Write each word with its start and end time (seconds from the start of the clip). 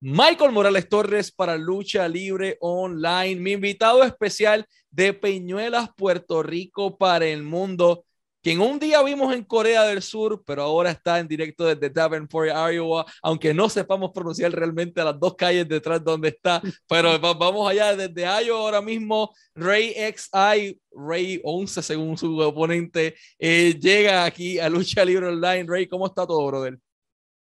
Michael 0.00 0.52
Morales 0.52 0.88
Torres 0.90 1.32
para 1.32 1.56
Lucha 1.56 2.06
Libre 2.06 2.58
Online, 2.60 3.40
mi 3.40 3.52
invitado 3.52 4.02
especial 4.02 4.66
de 4.90 5.14
Peñuelas, 5.14 5.88
Puerto 5.96 6.42
Rico 6.42 6.98
para 6.98 7.24
el 7.24 7.42
mundo, 7.42 8.04
quien 8.42 8.60
un 8.60 8.78
día 8.78 9.02
vimos 9.02 9.34
en 9.34 9.42
Corea 9.42 9.84
del 9.84 10.02
Sur, 10.02 10.44
pero 10.46 10.64
ahora 10.64 10.90
está 10.90 11.18
en 11.18 11.26
directo 11.26 11.64
desde 11.64 11.88
Davenport, 11.88 12.50
Iowa, 12.50 13.06
aunque 13.22 13.54
no 13.54 13.70
sepamos 13.70 14.10
pronunciar 14.12 14.52
realmente 14.52 15.02
las 15.02 15.18
dos 15.18 15.34
calles 15.34 15.66
detrás 15.66 16.04
donde 16.04 16.28
está, 16.28 16.60
pero 16.86 17.18
vamos 17.18 17.68
allá 17.68 17.96
desde 17.96 18.22
Iowa 18.44 18.60
ahora 18.60 18.82
mismo, 18.82 19.34
Ray 19.54 19.94
XI, 19.94 20.78
Ray 20.92 21.40
11 21.42 21.82
según 21.82 22.18
su 22.18 22.38
oponente, 22.38 23.16
eh, 23.38 23.74
llega 23.80 24.26
aquí 24.26 24.58
a 24.58 24.68
Lucha 24.68 25.06
Libre 25.06 25.28
Online. 25.28 25.64
Ray, 25.66 25.88
¿cómo 25.88 26.06
está 26.06 26.26
todo, 26.26 26.46
brother? 26.46 26.78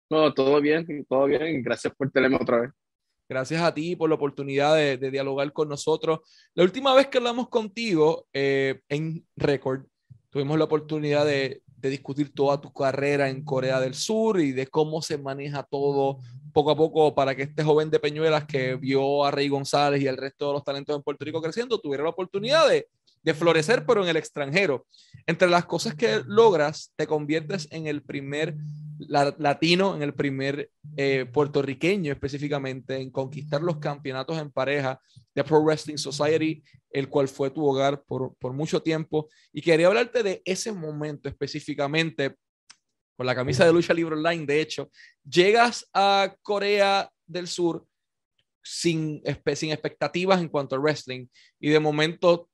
No, 0.10 0.34
todo 0.34 0.62
bien, 0.62 1.06
todo 1.08 1.26
bien. 1.26 1.64
Gracias 1.64 1.94
por 1.96 2.12
tenerme 2.12 2.38
otra 2.38 2.62
vez. 2.62 2.72
Gracias 3.28 3.62
a 3.62 3.74
ti 3.74 3.96
por 3.96 4.10
la 4.10 4.16
oportunidad 4.16 4.76
de, 4.76 4.98
dialogar 5.10 5.52
con 5.52 5.68
nosotros. 5.68 6.20
La 6.54 6.64
última 6.64 6.94
vez 6.94 7.08
que 7.08 7.18
hablamos 7.18 7.50
contigo 7.50 8.28
eh, 8.34 8.82
en 8.88 9.26
Record, 9.36 9.86
tuvimos 10.30 10.60
la 10.60 10.66
oportunidad 10.66 11.26
de, 11.26 11.64
de, 11.66 11.90
discutir 11.90 12.34
toda 12.34 12.62
tu 12.62 12.72
carrera 12.72 13.30
en 13.30 13.44
Corea 13.44 13.80
del 13.80 13.96
Sur 13.96 14.40
y 14.40 14.52
de 14.52 14.68
cómo 14.68 15.02
se 15.02 15.18
maneja 15.18 15.64
todo 15.64 16.20
poco 16.56 16.72
a 16.72 16.76
poco 16.78 17.14
para 17.14 17.36
que 17.36 17.44
este 17.44 17.66
joven 17.66 17.90
de 17.90 18.00
Peñuelas 18.00 18.46
que 18.46 18.76
vio 18.76 19.26
a 19.26 19.30
Rey 19.30 19.50
González 19.50 20.02
y 20.02 20.08
el 20.08 20.16
resto 20.16 20.48
de 20.48 20.54
los 20.54 20.64
talentos 20.64 20.96
en 20.96 21.04
Puerto 21.04 21.26
Rico 21.26 21.42
creciendo 21.42 21.82
tuviera 21.82 22.06
la 22.06 22.12
oportunidad 22.12 22.70
de, 22.70 22.88
de 23.22 23.34
florecer, 23.34 23.86
pero 23.86 24.02
en 24.02 24.08
el 24.08 24.16
extranjero. 24.16 24.88
Entre 25.28 25.50
las 25.50 25.66
cosas 25.66 25.96
que 25.96 26.22
logras, 26.26 26.94
te 26.96 27.08
conviertes 27.08 27.68
en 27.72 27.88
el 27.88 28.04
primer 28.04 28.56
latino, 29.00 29.98
en 29.98 30.02
el 30.02 30.14
primer 30.14 30.70
eh, 30.96 31.26
puertorriqueño 31.26 32.14
específicamente, 32.14 33.02
en 33.02 33.12
conquistar 33.12 33.62
los 33.62 33.80
campeonatos 33.80 34.38
en 34.38 34.50
pareja 34.50 35.02
de 35.34 35.44
Pro 35.44 35.62
Wrestling 35.62 35.98
Society, 35.98 36.64
el 36.90 37.10
cual 37.10 37.28
fue 37.28 37.50
tu 37.50 37.66
hogar 37.66 38.02
por, 38.04 38.34
por 38.36 38.54
mucho 38.54 38.82
tiempo. 38.82 39.28
Y 39.52 39.62
quería 39.62 39.88
hablarte 39.88 40.24
de 40.24 40.42
ese 40.46 40.72
momento 40.72 41.28
específicamente, 41.28 42.38
con 43.16 43.26
la 43.26 43.36
camisa 43.36 43.66
de 43.66 43.74
lucha 43.74 43.94
libre 43.94 44.16
online, 44.16 44.46
de 44.46 44.62
hecho, 44.62 44.90
llegas 45.24 45.88
a 45.94 46.36
Corea 46.42 47.10
del 47.26 47.48
Sur 47.48 47.86
sin, 48.64 49.22
sin 49.56 49.72
expectativas 49.72 50.42
en 50.42 50.50
cuanto 50.50 50.76
a 50.76 50.80
wrestling 50.80 51.28
y 51.60 51.70
de 51.70 51.80
momento 51.80 52.50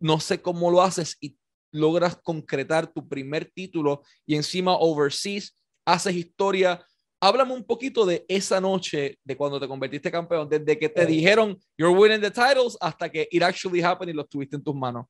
no 0.00 0.20
sé 0.20 0.40
cómo 0.40 0.70
lo 0.70 0.82
haces 0.82 1.16
y 1.20 1.36
logras 1.72 2.16
concretar 2.22 2.92
tu 2.92 3.08
primer 3.08 3.50
título 3.50 4.02
y 4.26 4.36
encima 4.36 4.76
overseas 4.76 5.56
haces 5.84 6.14
historia. 6.14 6.84
Háblame 7.20 7.54
un 7.54 7.64
poquito 7.64 8.04
de 8.04 8.24
esa 8.28 8.60
noche 8.60 9.18
de 9.24 9.36
cuando 9.36 9.58
te 9.58 9.68
convertiste 9.68 10.10
campeón, 10.10 10.48
desde 10.48 10.78
que 10.78 10.88
te 10.88 11.06
dijeron 11.06 11.58
you're 11.76 11.96
winning 11.96 12.20
the 12.20 12.30
titles 12.30 12.76
hasta 12.80 13.08
que 13.08 13.28
it 13.30 13.42
actually 13.42 13.80
happened 13.80 14.12
y 14.12 14.16
lo 14.16 14.24
tuviste 14.24 14.56
en 14.56 14.62
tus 14.62 14.74
manos. 14.74 15.06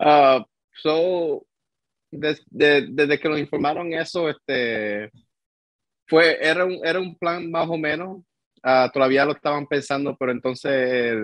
Uh, 0.00 0.44
so, 0.80 1.44
desde, 2.10 3.18
que 3.18 3.28
nos 3.28 3.38
informaron 3.38 3.92
eso, 3.92 4.28
este, 4.28 5.10
fue, 6.06 6.38
era 6.40 6.64
un, 6.64 6.80
era 6.84 6.98
un 6.98 7.16
plan 7.16 7.50
más 7.50 7.68
o 7.68 7.76
menos. 7.76 8.18
Uh, 8.64 8.90
todavía 8.92 9.24
lo 9.24 9.32
estaban 9.32 9.66
pensando, 9.66 10.16
pero 10.18 10.32
entonces 10.32 11.16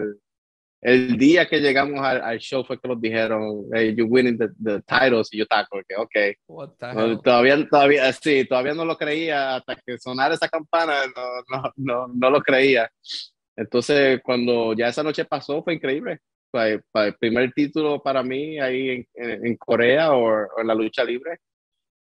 el 0.85 1.17
día 1.17 1.49
que 1.49 1.61
llegamos 1.61 1.99
al, 2.05 2.21
al, 2.23 2.39
show 2.39 2.63
fue 2.63 2.79
que 2.79 2.87
nos 2.87 3.01
dijeron, 3.01 3.65
hey, 3.73 3.95
you're 3.97 4.05
winning 4.05 4.37
the, 4.37 4.49
the 4.63 4.83
titles, 4.83 5.33
y 5.33 5.39
yo 5.39 5.45
estaba 5.45 5.65
como 5.65 5.83
que, 5.83 5.97
ok. 5.97 7.23
todavía, 7.23 7.67
todavía, 7.67 8.13
sí, 8.13 8.45
todavía 8.45 8.75
no 8.75 8.85
lo 8.85 8.97
creía, 8.99 9.57
hasta 9.57 9.77
que 9.77 9.99
sonara 9.99 10.35
esa 10.35 10.47
campana, 10.47 10.95
no, 11.17 11.23
no, 11.49 11.73
no, 11.77 12.09
no 12.09 12.31
lo 12.31 12.43
creía. 12.43 12.91
Entonces, 13.57 14.21
cuando 14.23 14.75
ya 14.75 14.89
esa 14.89 15.03
noche 15.03 15.25
pasó, 15.25 15.63
fue 15.63 15.75
increíble. 15.75 16.21
Fue, 16.55 16.81
el 17.07 17.17
primer 17.17 17.53
título 17.53 18.01
para 18.01 18.23
mí 18.23 18.61
ahí 18.61 18.91
en, 19.13 19.45
en, 19.45 19.57
Corea 19.57 20.13
o, 20.13 20.61
en 20.61 20.69
la 20.69 20.75
lucha 20.77 21.03
libre. 21.03 21.41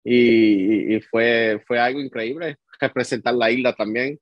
Y, 0.03 0.93
y, 0.95 1.01
fue, 1.01 1.63
fue 1.65 1.79
algo 1.79 1.99
increíble. 1.99 2.57
Representar 2.79 3.33
la 3.33 3.49
isla 3.49 3.73
también, 3.73 4.19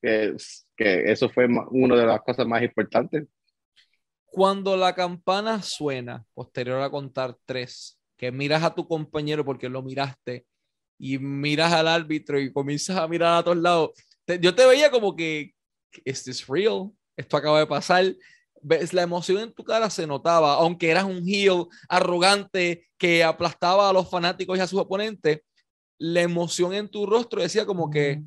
que, 0.00 0.36
que 0.76 1.10
eso 1.10 1.28
fue 1.30 1.48
una 1.70 1.96
de 1.96 2.06
las 2.06 2.20
cosas 2.20 2.46
más 2.46 2.62
importantes. 2.62 3.26
Cuando 4.24 4.76
la 4.76 4.94
campana 4.94 5.60
suena, 5.62 6.24
posterior 6.32 6.80
a 6.80 6.90
contar 6.90 7.36
tres, 7.44 7.98
que 8.16 8.30
miras 8.30 8.62
a 8.62 8.72
tu 8.72 8.86
compañero 8.86 9.44
porque 9.44 9.68
lo 9.68 9.82
miraste 9.82 10.46
y 10.96 11.18
miras 11.18 11.72
al 11.72 11.88
árbitro 11.88 12.38
y 12.38 12.52
comienzas 12.52 12.98
a 12.98 13.08
mirar 13.08 13.38
a 13.38 13.42
todos 13.42 13.56
lados, 13.56 13.90
yo 14.40 14.54
te 14.54 14.64
veía 14.64 14.92
como 14.92 15.16
que, 15.16 15.54
¿es 16.04 16.22
this 16.22 16.46
real? 16.46 16.92
Esto 17.16 17.36
acaba 17.36 17.58
de 17.58 17.66
pasar. 17.66 18.04
¿Ves? 18.68 18.92
La 18.92 19.02
emoción 19.02 19.38
en 19.38 19.52
tu 19.52 19.62
cara 19.62 19.88
se 19.90 20.08
notaba, 20.08 20.54
aunque 20.54 20.90
eras 20.90 21.04
un 21.04 21.22
heel 21.24 21.66
arrogante 21.88 22.88
que 22.98 23.22
aplastaba 23.22 23.88
a 23.88 23.92
los 23.92 24.10
fanáticos 24.10 24.58
y 24.58 24.60
a 24.60 24.66
sus 24.66 24.80
oponentes, 24.80 25.42
la 25.98 26.22
emoción 26.22 26.74
en 26.74 26.88
tu 26.88 27.06
rostro 27.06 27.40
decía 27.40 27.64
como 27.64 27.88
que, 27.88 28.24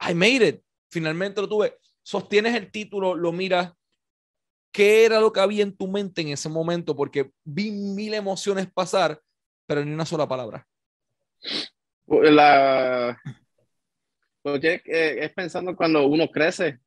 I 0.00 0.14
made 0.14 0.48
it, 0.48 0.62
finalmente 0.90 1.42
lo 1.42 1.48
tuve. 1.48 1.76
Sostienes 2.02 2.54
el 2.54 2.70
título, 2.70 3.14
lo 3.14 3.32
miras, 3.32 3.74
¿Qué 4.72 5.04
era 5.04 5.20
lo 5.20 5.30
que 5.30 5.40
había 5.40 5.62
en 5.62 5.76
tu 5.76 5.88
mente 5.88 6.22
en 6.22 6.28
ese 6.28 6.48
momento? 6.48 6.96
Porque 6.96 7.32
vi 7.44 7.70
mil 7.70 8.14
emociones 8.14 8.70
pasar, 8.72 9.20
pero 9.66 9.84
ni 9.84 9.92
una 9.92 10.06
sola 10.06 10.26
palabra. 10.26 10.66
La... 12.06 13.20
Pues 14.42 14.60
es 14.64 15.32
pensando 15.32 15.76
cuando 15.76 16.06
uno 16.06 16.28
crece 16.30 16.78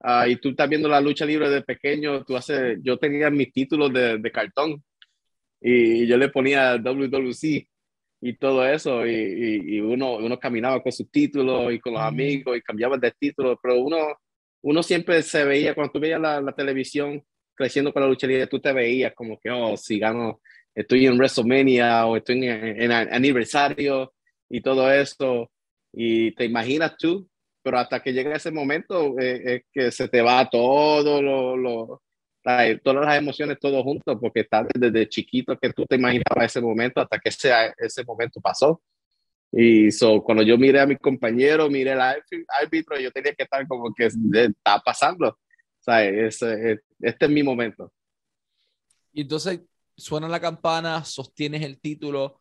uh, 0.00 0.28
y 0.28 0.36
tú 0.36 0.50
estás 0.50 0.68
viendo 0.68 0.88
la 0.88 1.00
lucha 1.00 1.24
libre 1.26 1.50
de 1.50 1.62
pequeño, 1.62 2.24
tú 2.24 2.36
haces, 2.36 2.78
yo 2.82 2.98
tenía 2.98 3.30
mis 3.30 3.52
títulos 3.52 3.92
de, 3.92 4.18
de 4.18 4.32
cartón 4.32 4.82
y 5.60 6.06
yo 6.06 6.16
le 6.16 6.28
ponía 6.28 6.76
WWC 6.76 7.68
y 8.20 8.36
todo 8.38 8.66
eso 8.66 9.06
y, 9.06 9.76
y, 9.76 9.80
uno, 9.80 10.16
uno 10.16 10.38
caminaba 10.38 10.82
con 10.82 10.92
sus 10.92 11.10
títulos 11.10 11.72
y 11.72 11.78
con 11.80 11.94
los 11.94 12.02
amigos 12.02 12.56
y 12.56 12.62
cambiaba 12.62 12.96
de 12.96 13.12
título, 13.12 13.58
pero 13.62 13.80
uno 13.80 14.16
uno 14.66 14.82
siempre 14.82 15.22
se 15.22 15.44
veía, 15.44 15.76
cuando 15.76 15.92
tú 15.92 16.00
veías 16.00 16.20
la, 16.20 16.40
la 16.40 16.52
televisión 16.52 17.22
creciendo 17.54 17.92
con 17.92 18.02
la 18.02 18.08
lucha 18.08 18.26
libre, 18.26 18.48
tú 18.48 18.58
te 18.60 18.72
veías 18.72 19.14
como 19.14 19.38
que, 19.38 19.48
oh, 19.48 19.76
si 19.76 20.00
gano, 20.00 20.40
estoy 20.74 21.06
en 21.06 21.16
WrestleMania 21.16 22.04
o 22.06 22.16
estoy 22.16 22.44
en, 22.48 22.82
en, 22.82 22.90
aniversario 22.90 24.12
y 24.50 24.60
todo 24.60 24.90
eso, 24.90 25.52
y 25.92 26.32
te 26.34 26.44
imaginas 26.46 26.96
tú, 26.98 27.28
pero 27.66 27.80
hasta 27.80 28.00
que 28.00 28.12
llega 28.12 28.36
ese 28.36 28.52
momento 28.52 29.18
eh, 29.18 29.42
es 29.44 29.62
que 29.72 29.90
se 29.90 30.06
te 30.06 30.22
va 30.22 30.48
todo 30.48 31.20
lo, 31.20 31.56
lo 31.56 32.02
todas 32.80 33.04
las 33.04 33.18
emociones 33.18 33.58
todo 33.58 33.82
juntos, 33.82 34.16
porque 34.20 34.42
estás 34.42 34.68
desde 34.72 35.08
chiquito 35.08 35.58
que 35.58 35.72
tú 35.72 35.84
te 35.84 35.96
imaginabas 35.96 36.44
ese 36.44 36.60
momento 36.60 37.00
hasta 37.00 37.18
que 37.18 37.28
ese, 37.28 37.50
ese 37.76 38.04
momento 38.04 38.40
pasó. 38.40 38.80
Y 39.50 39.90
so, 39.90 40.22
cuando 40.22 40.44
yo 40.44 40.56
miré 40.56 40.78
a 40.78 40.86
mi 40.86 40.94
compañero, 40.94 41.68
miré 41.68 41.90
al 41.90 42.22
árbitro, 42.62 43.00
yo 43.00 43.10
tenía 43.10 43.34
que 43.34 43.42
estar 43.42 43.66
como 43.66 43.92
que 43.92 44.06
está 44.06 44.78
pasando. 44.84 45.30
O 45.30 45.36
sea, 45.80 46.04
es, 46.04 46.40
este 46.40 47.24
es 47.24 47.30
mi 47.32 47.42
momento. 47.42 47.92
Y 49.12 49.22
entonces 49.22 49.60
suena 49.96 50.28
la 50.28 50.38
campana, 50.38 51.04
sostienes 51.04 51.62
el 51.62 51.80
título, 51.80 52.40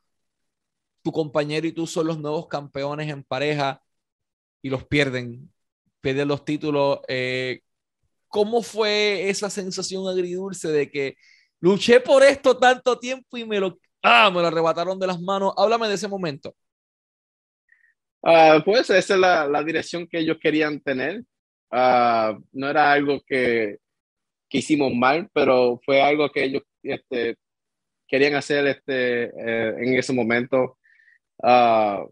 tu 1.01 1.11
compañero 1.11 1.65
y 1.65 1.71
tú 1.71 1.87
son 1.87 2.05
los 2.05 2.19
nuevos 2.19 2.47
campeones 2.47 3.09
en 3.09 3.23
pareja 3.23 3.81
y 4.65 4.69
los 4.71 4.83
pierden, 4.83 5.53
pierden 6.01 6.27
los 6.27 6.43
títulos. 6.43 7.01
Eh, 7.07 7.61
¿Cómo 8.27 8.63
fue 8.63 9.29
esa 9.29 9.47
sensación 9.51 10.07
agridulce 10.07 10.69
de 10.69 10.89
que 10.89 11.17
luché 11.59 11.99
por 11.99 12.23
esto 12.23 12.57
tanto 12.57 12.97
tiempo 12.97 13.37
y 13.37 13.45
me 13.45 13.59
lo, 13.59 13.77
ah, 14.01 14.31
me 14.33 14.41
lo 14.41 14.47
arrebataron 14.47 14.97
de 14.97 15.05
las 15.05 15.21
manos? 15.21 15.53
Háblame 15.55 15.87
de 15.87 15.93
ese 15.93 16.07
momento. 16.07 16.55
Uh, 18.23 18.59
pues 18.65 18.89
esa 18.89 19.13
es 19.13 19.19
la, 19.19 19.47
la, 19.47 19.63
dirección 19.63 20.07
que 20.07 20.17
ellos 20.17 20.37
querían 20.41 20.79
tener. 20.79 21.19
Uh, 21.71 22.41
no 22.51 22.67
era 22.67 22.91
algo 22.91 23.21
que, 23.23 23.77
que, 24.49 24.57
hicimos 24.57 24.95
mal, 24.95 25.29
pero 25.31 25.79
fue 25.85 26.01
algo 26.01 26.31
que 26.31 26.43
ellos 26.43 26.63
este, 26.81 27.37
querían 28.07 28.33
hacer 28.33 28.65
este, 28.65 29.25
eh, 29.25 29.75
en 29.77 29.93
ese 29.93 30.11
momento. 30.11 30.79
Uh, 31.37 32.09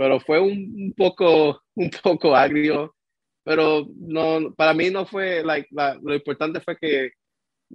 pero 0.00 0.18
fue 0.18 0.40
un, 0.40 0.94
poco, 0.96 1.60
un 1.74 1.90
poco 2.02 2.34
agrio, 2.34 2.96
pero 3.44 3.86
no, 3.98 4.54
para 4.54 4.72
mí 4.72 4.88
no 4.88 5.04
fue, 5.04 5.44
like, 5.44 5.68
lo 5.70 6.14
importante 6.14 6.58
fue 6.62 6.78
que 6.78 7.10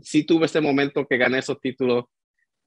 sí 0.01 0.23
tuve 0.25 0.47
ese 0.47 0.59
momento 0.59 1.05
que 1.05 1.17
gané 1.17 1.37
esos 1.37 1.59
títulos 1.61 2.05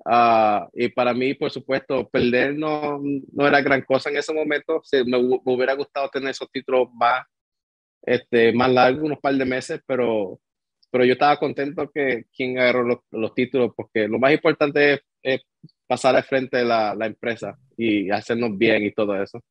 Uh, 0.05 0.63
y 0.75 0.89
para 0.91 1.13
mí, 1.13 1.35
por 1.35 1.51
supuesto, 1.51 2.09
perder 2.09 2.55
no, 2.55 3.01
no 3.33 3.47
era 3.49 3.61
gran 3.61 3.83
cosa 3.83 4.11
en 4.11 4.17
ese 4.17 4.33
momento. 4.33 4.81
me, 5.05 5.21
me, 5.21 5.41
hubiera 5.45 5.75
gustado 5.75 6.09
tener 6.09 6.31
esos 6.31 6.49
títulos 6.53 6.89
más, 6.95 7.27
este, 8.03 8.53
más 8.53 8.71
largos, 8.73 9.03
unos 9.03 9.19
par 9.19 9.35
de 9.35 9.45
meses, 9.45 9.81
pero, 9.85 10.39
pero 10.93 11.05
yo 11.05 11.15
estaba 11.15 11.37
contento 11.37 11.91
que 11.93 12.27
quien 12.33 12.61
agarró 12.61 12.85
los, 12.85 12.99
los 13.11 13.35
títulos, 13.35 13.73
porque 13.77 14.07
lo 14.07 14.21
más 14.21 14.33
importante 14.33 14.93
es, 14.93 15.01
es 15.23 15.43
pasar 15.87 16.17
al 16.17 16.25
frente 16.25 16.59
de 16.59 16.65
la, 16.65 16.95
la, 16.95 17.07
empresa 17.07 17.59
y 17.77 18.11
hacernos 18.11 18.57
bien 18.57 18.85
y 18.85 18.93
todo 18.93 19.21
eso. 19.21 19.43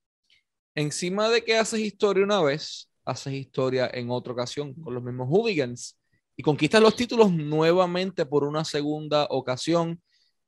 Encima 0.75 1.29
de 1.29 1.43
que 1.43 1.57
haces 1.57 1.79
historia 1.79 2.23
una 2.23 2.41
vez, 2.41 2.89
haces 3.03 3.33
historia 3.33 3.89
en 3.93 4.11
otra 4.11 4.33
ocasión 4.33 4.73
con 4.75 4.93
los 4.93 5.03
mismos 5.03 5.27
Hooligans 5.29 5.97
y 6.35 6.43
conquistas 6.43 6.81
los 6.81 6.95
títulos 6.95 7.31
nuevamente 7.31 8.25
por 8.25 8.43
una 8.43 8.63
segunda 8.63 9.25
ocasión. 9.29 10.01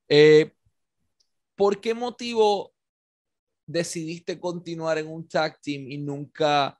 Eh, 0.07 0.51
¿Por 1.55 1.81
qué 1.81 1.93
motivo 1.93 2.73
decidiste 3.69 4.39
continuar 4.39 4.97
en 4.97 5.07
un 5.07 5.27
tag 5.27 5.59
team 5.61 5.89
y 5.89 5.97
nunca, 5.97 6.78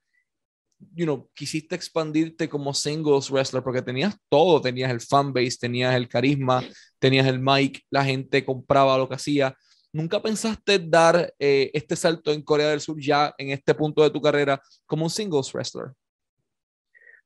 you 0.95 1.05
know, 1.05 1.29
quisiste 1.33 1.75
expandirte 1.75 2.47
como 2.47 2.73
singles 2.73 3.29
wrestler? 3.29 3.63
Porque 3.63 3.81
tenías 3.81 4.15
todo, 4.29 4.61
tenías 4.61 4.91
el 4.91 5.01
fanbase, 5.01 5.57
tenías 5.59 5.95
el 5.95 6.07
carisma, 6.07 6.63
tenías 6.99 7.27
el 7.27 7.39
mic, 7.39 7.83
la 7.89 8.03
gente 8.03 8.45
compraba 8.45 8.97
lo 8.97 9.07
que 9.07 9.15
hacía. 9.15 9.55
¿Nunca 9.91 10.21
pensaste 10.21 10.79
dar 10.79 11.33
eh, 11.39 11.71
este 11.73 11.95
salto 11.95 12.31
en 12.31 12.43
Corea 12.43 12.69
del 12.69 12.79
Sur 12.79 12.99
ya 12.99 13.33
en 13.37 13.49
este 13.49 13.73
punto 13.73 14.03
de 14.03 14.11
tu 14.11 14.21
carrera 14.21 14.61
como 14.85 15.05
un 15.05 15.09
singles 15.09 15.51
wrestler? 15.53 15.91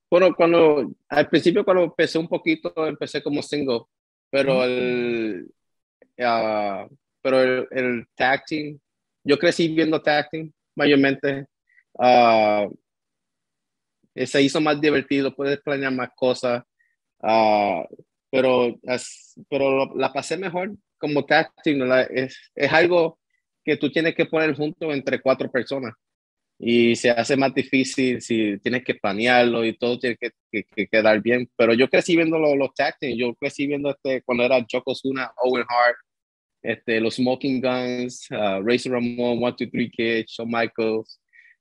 Bueno, 0.10 0.34
cuando 0.36 0.92
al 1.10 1.28
principio 1.28 1.66
cuando 1.66 1.84
empecé 1.84 2.18
un 2.20 2.28
poquito, 2.28 2.72
empecé 2.88 3.22
como 3.22 3.42
single, 3.42 3.82
pero 4.30 4.64
el, 4.64 5.52
uh, 6.20 6.88
pero 7.22 7.42
el, 7.42 7.68
el, 7.72 8.08
tag 8.16 8.46
team, 8.46 8.80
yo 9.24 9.38
crecí 9.38 9.68
viendo 9.70 10.02
tag 10.02 10.30
team 10.30 10.52
mayormente. 10.76 11.48
Uh, 11.94 12.72
se 14.15 14.42
hizo 14.42 14.62
más 14.62 14.80
divertido, 14.80 15.36
puedes 15.36 15.62
planear 15.62 15.94
más 15.94 16.10
cosas, 16.15 16.63
uh, 17.19 17.83
pero, 18.30 18.80
pero 19.50 19.95
la 19.95 20.12
pasé 20.12 20.38
mejor 20.38 20.71
como 20.98 21.25
tag 21.25 21.51
team. 21.63 21.81
Es, 22.10 22.38
es 22.56 22.74
algo 22.74 23.19
que 23.63 23.77
tú 23.77 23.92
tienes 23.92 24.15
que 24.15 24.25
poner 24.25 24.56
junto 24.56 24.92
entre 24.92 25.21
cuatro 25.21 25.50
personas 25.51 25.94
y 26.60 26.95
se 26.95 27.10
hace 27.10 27.36
más 27.36 27.54
difícil 27.54 28.21
si 28.21 28.57
tienes 28.60 28.83
que 28.83 28.95
planearlo 28.95 29.65
y 29.65 29.77
todo 29.77 30.00
tiene 30.00 30.18
que, 30.18 30.31
que, 30.50 30.88
quedar 30.88 31.21
bien. 31.21 31.50
Pero 31.57 31.74
yo 31.74 31.89
crecí 31.89 32.16
viendo 32.16 32.39
los, 32.39 32.56
los 32.56 32.74
tag 32.74 32.95
yo 33.01 33.33
crecí 33.36 33.68
viendo 33.68 33.92
este, 33.92 34.21
cuando 34.24 34.44
era 34.44 34.66
Yokozuna, 34.66 35.31
Owen 35.44 35.66
Hart, 35.68 35.98
este, 36.62 37.01
los 37.01 37.16
Smoking 37.16 37.62
Guns, 37.62 38.27
uh, 38.31 38.62
Razor 38.63 38.94
Ramon, 38.94 39.44
One, 39.44 39.56
Two, 39.57 39.69
Three 39.69 39.89
Kids, 39.89 40.31
Shawn 40.31 40.50
Michaels, 40.50 41.19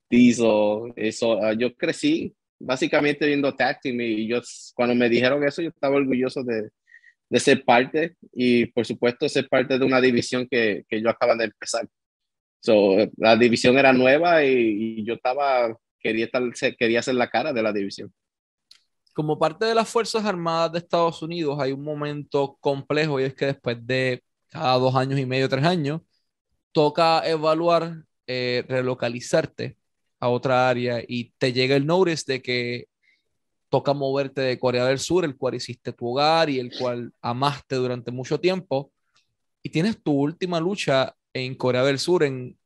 Diesel, 0.09 0.93
eso, 0.95 1.37
uh, 1.37 1.53
yo 1.53 1.75
crecí 1.75 2.33
básicamente 2.63 3.25
viendo 3.27 3.53
tag 3.55 3.79
team 3.81 4.01
y 4.01 4.27
yo 4.27 4.41
cuando 4.73 4.95
me 4.95 5.09
dijeron 5.09 5.43
eso 5.43 5.61
yo 5.61 5.69
estaba 5.69 5.97
orgulloso 5.97 6.43
de, 6.43 6.69
de 7.29 7.39
ser 7.39 7.63
parte 7.65 8.15
y 8.31 8.67
por 8.67 8.85
supuesto 8.85 9.27
ser 9.27 9.47
parte 9.49 9.77
de 9.77 9.85
una 9.85 9.99
división 9.99 10.47
que, 10.49 10.85
que 10.87 11.01
yo 11.01 11.09
acaba 11.09 11.35
de 11.35 11.45
empezar. 11.45 11.87
So, 12.61 12.95
la 13.17 13.35
división 13.35 13.77
era 13.77 13.91
nueva 13.91 14.45
y, 14.45 15.03
yo 15.03 15.15
estaba, 15.15 15.75
quería, 15.99 16.25
estar, 16.25 16.43
quería 16.77 17.01
ser 17.01 17.15
la 17.15 17.29
cara 17.29 17.51
de 17.51 17.61
la 17.61 17.73
división. 17.73 18.13
Como 19.13 19.37
parte 19.37 19.65
de 19.65 19.75
las 19.75 19.89
Fuerzas 19.89 20.23
Armadas 20.23 20.71
de 20.71 20.79
Estados 20.79 21.21
Unidos 21.21 21.59
hay 21.59 21.73
un 21.73 21.83
momento 21.83 22.57
complejo 22.61 23.19
y 23.19 23.23
es 23.23 23.35
que 23.35 23.47
después 23.47 23.85
de 23.85 24.23
cada 24.49 24.77
dos 24.77 24.95
años 24.95 25.19
y 25.19 25.25
medio, 25.25 25.49
tres 25.49 25.65
años, 25.65 26.01
toca 26.71 27.27
evaluar, 27.27 28.03
eh, 28.27 28.63
relocalizarte 28.67 29.75
a 30.23 30.29
otra 30.29 30.69
área 30.69 31.03
y 31.05 31.33
te 31.37 31.51
llega 31.51 31.75
el 31.75 31.85
notice 31.85 32.23
de 32.25 32.41
que 32.41 32.85
toca 33.67 33.93
moverte 33.93 34.39
de 34.39 34.57
Corea 34.57 34.85
del 34.85 34.99
Sur, 34.99 35.25
el 35.25 35.35
cual 35.35 35.55
hiciste 35.55 35.91
tu 35.91 36.11
hogar 36.11 36.49
y 36.49 36.59
el 36.59 36.71
cual 36.79 37.11
amaste 37.21 37.75
durante 37.75 38.09
mucho 38.09 38.39
tiempo, 38.39 38.93
y 39.61 39.69
tienes 39.69 40.01
tu 40.01 40.13
última 40.13 40.61
lucha 40.61 41.13
en 41.33 41.55
Corea 41.55 41.83
del 41.83 41.99
Sur 41.99 42.23
en, 42.23 42.57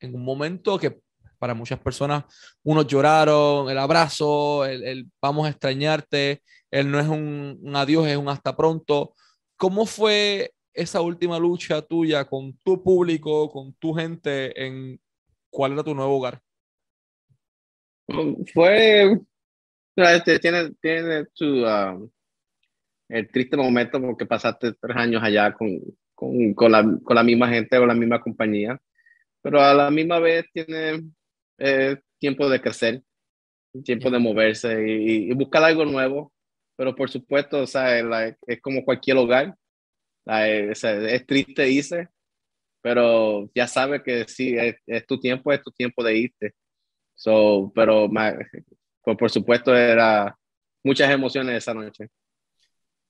en 0.00 0.14
un 0.14 0.24
momento 0.24 0.76
que 0.76 0.98
para 1.38 1.54
muchas 1.54 1.78
personas, 1.78 2.24
unos 2.64 2.86
lloraron, 2.88 3.70
el 3.70 3.78
abrazo, 3.78 4.64
el, 4.64 5.08
vamos 5.22 5.46
a 5.46 5.50
extrañarte, 5.50 6.42
él 6.68 6.90
no 6.90 6.98
es 6.98 7.06
un, 7.06 7.60
un, 7.62 7.76
adiós, 7.76 8.08
es 8.08 8.16
un 8.16 8.28
hasta 8.28 8.56
pronto. 8.56 9.14
¿Cómo 9.56 9.86
fue 9.86 10.52
esa 10.72 11.00
última 11.00 11.38
lucha 11.38 11.80
tuya 11.82 12.24
con 12.24 12.58
tu 12.64 12.82
público, 12.82 13.50
con 13.50 13.72
tu 13.74 13.94
gente, 13.94 14.66
en 14.66 14.98
cuál 15.50 15.74
era 15.74 15.84
tu 15.84 15.94
nuevo 15.94 16.16
hogar? 16.16 16.43
Fue, 18.52 19.18
este, 19.96 20.38
tiene, 20.38 20.70
tiene 20.80 21.26
tu, 21.34 21.64
um, 21.64 22.10
el 23.08 23.30
triste 23.30 23.56
momento 23.56 24.00
porque 24.00 24.26
pasaste 24.26 24.74
tres 24.74 24.96
años 24.96 25.22
allá 25.22 25.52
con, 25.52 25.80
con, 26.14 26.54
con, 26.54 26.72
la, 26.72 26.82
con, 27.02 27.16
la, 27.16 27.22
misma 27.22 27.48
gente 27.48 27.78
o 27.78 27.86
la 27.86 27.94
misma 27.94 28.20
compañía, 28.20 28.80
pero 29.42 29.60
a 29.60 29.74
la 29.74 29.90
misma 29.90 30.18
vez 30.18 30.46
tiene 30.52 31.02
eh, 31.58 31.98
tiempo 32.18 32.48
de 32.48 32.60
crecer, 32.60 33.02
tiempo 33.84 34.10
de 34.10 34.18
moverse 34.18 34.86
y, 34.86 35.32
buscar 35.34 35.64
algo 35.64 35.84
nuevo, 35.84 36.32
pero 36.76 36.94
por 36.94 37.10
supuesto, 37.10 37.62
o 37.62 37.66
sea, 37.66 37.98
es 38.46 38.60
como 38.60 38.84
cualquier 38.84 39.16
hogar, 39.16 39.54
es, 40.26 40.84
es, 40.84 41.26
triste 41.26 41.62
dice 41.64 42.08
pero 42.84 43.50
ya 43.54 43.66
sabe 43.66 44.02
que 44.02 44.26
sí, 44.28 44.54
es, 44.58 45.06
tu 45.06 45.18
tiempo, 45.18 45.50
es 45.50 45.62
tu 45.62 45.70
tiempo 45.70 46.04
de 46.04 46.18
irte. 46.18 46.54
So, 47.14 47.72
pero 47.74 48.08
pues 49.02 49.16
por 49.16 49.30
supuesto 49.30 49.74
era 49.76 50.36
muchas 50.82 51.10
emociones 51.10 51.56
esa 51.56 51.74
noche. 51.74 52.08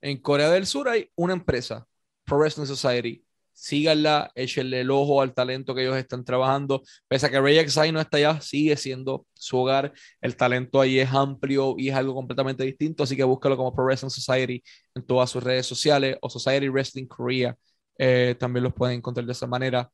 En 0.00 0.20
Corea 0.20 0.50
del 0.50 0.66
Sur 0.66 0.88
hay 0.88 1.10
una 1.14 1.32
empresa 1.32 1.86
Pro 2.24 2.38
Wrestling 2.38 2.66
Society. 2.66 3.24
Síganla, 3.52 4.32
échenle 4.34 4.80
el 4.80 4.90
ojo 4.90 5.22
al 5.22 5.32
talento 5.32 5.74
que 5.74 5.82
ellos 5.82 5.96
están 5.96 6.24
trabajando. 6.24 6.82
Pese 7.06 7.26
a 7.26 7.30
que 7.30 7.40
Ray 7.40 7.68
XI 7.68 7.92
no 7.92 8.00
está 8.00 8.16
allá, 8.16 8.40
sigue 8.40 8.76
siendo 8.76 9.26
su 9.32 9.56
hogar. 9.58 9.92
El 10.20 10.36
talento 10.36 10.80
ahí 10.80 10.98
es 10.98 11.12
amplio 11.12 11.76
y 11.78 11.88
es 11.88 11.94
algo 11.94 12.14
completamente 12.14 12.64
distinto. 12.64 13.04
Así 13.04 13.16
que 13.16 13.22
búscalo 13.22 13.56
como 13.56 13.74
Pro 13.74 13.84
Wrestling 13.84 14.10
Society 14.10 14.62
en 14.94 15.06
todas 15.06 15.30
sus 15.30 15.42
redes 15.42 15.66
sociales 15.66 16.18
o 16.20 16.28
Society 16.28 16.68
Wrestling 16.68 17.06
Korea. 17.06 17.56
Eh, 17.96 18.34
también 18.38 18.64
los 18.64 18.74
pueden 18.74 18.98
encontrar 18.98 19.24
de 19.24 19.32
esa 19.32 19.46
manera. 19.46 19.88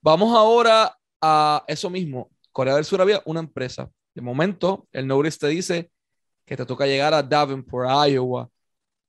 Vamos 0.00 0.34
ahora 0.36 0.96
a 1.20 1.64
eso 1.68 1.90
mismo. 1.90 2.30
Corea 2.60 2.74
del 2.74 2.84
Sur 2.84 3.00
había 3.00 3.22
una 3.24 3.40
empresa. 3.40 3.90
De 4.14 4.20
momento, 4.20 4.86
el 4.92 5.06
notice 5.06 5.38
te 5.38 5.48
dice 5.48 5.90
que 6.44 6.58
te 6.58 6.66
toca 6.66 6.84
llegar 6.84 7.14
a 7.14 7.22
Davenport, 7.22 7.88
Iowa 8.06 8.50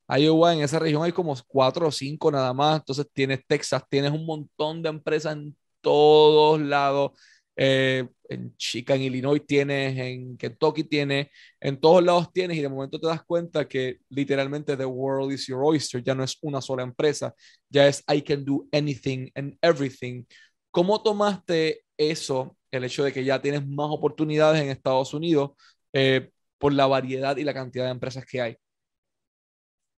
Iowa, 0.08 0.54
en 0.54 0.62
esa 0.62 0.80
región 0.80 1.04
hay 1.04 1.12
como 1.12 1.36
cuatro 1.48 1.86
o 1.86 1.92
cinco 1.92 2.32
nada 2.32 2.54
más. 2.54 2.80
Entonces 2.80 3.08
tienes 3.12 3.42
Texas, 3.46 3.84
tienes 3.90 4.12
un 4.12 4.26
montón 4.26 4.82
de 4.82 4.88
empresas 4.88 5.36
en 5.36 5.54
todos 5.82 6.62
lados. 6.62 7.12
Eh, 7.58 8.08
en 8.30 8.56
Chica, 8.56 8.96
en 8.96 9.02
Illinois 9.02 9.46
tienes, 9.46 9.98
en 9.98 10.38
Kentucky 10.38 10.86
tienes, 10.86 11.28
en 11.60 11.78
todos 11.78 12.02
lados 12.02 12.32
tienes 12.32 12.56
y 12.56 12.62
de 12.62 12.70
momento 12.70 13.02
te 13.02 13.08
das 13.08 13.22
cuenta 13.22 13.68
que 13.68 13.98
literalmente 14.08 14.78
the 14.78 14.86
world 14.86 15.34
is 15.34 15.46
your 15.46 15.62
oyster, 15.62 16.02
ya 16.02 16.16
no 16.16 16.24
es 16.24 16.38
una 16.42 16.62
sola 16.62 16.84
empresa, 16.84 17.36
ya 17.70 17.86
es 17.86 18.02
I 18.08 18.22
can 18.22 18.46
do 18.46 18.66
anything 18.72 19.30
and 19.36 19.58
everything. 19.62 20.24
¿Cómo 20.72 21.04
tomaste 21.04 21.84
eso, 21.98 22.56
el 22.72 22.84
hecho 22.86 23.04
de 23.04 23.12
que 23.12 23.24
ya 23.24 23.42
tienes 23.42 23.68
más 23.68 23.88
oportunidades 23.90 24.62
en 24.62 24.70
Estados 24.70 25.14
Unidos 25.14 25.52
eh, 25.94 26.30
por 26.58 26.74
la 26.74 26.88
variedad 26.88 27.38
y 27.38 27.44
la 27.44 27.54
cantidad 27.54 27.86
de 27.86 27.92
empresas 27.92 28.26
que 28.26 28.42
hay? 28.42 28.58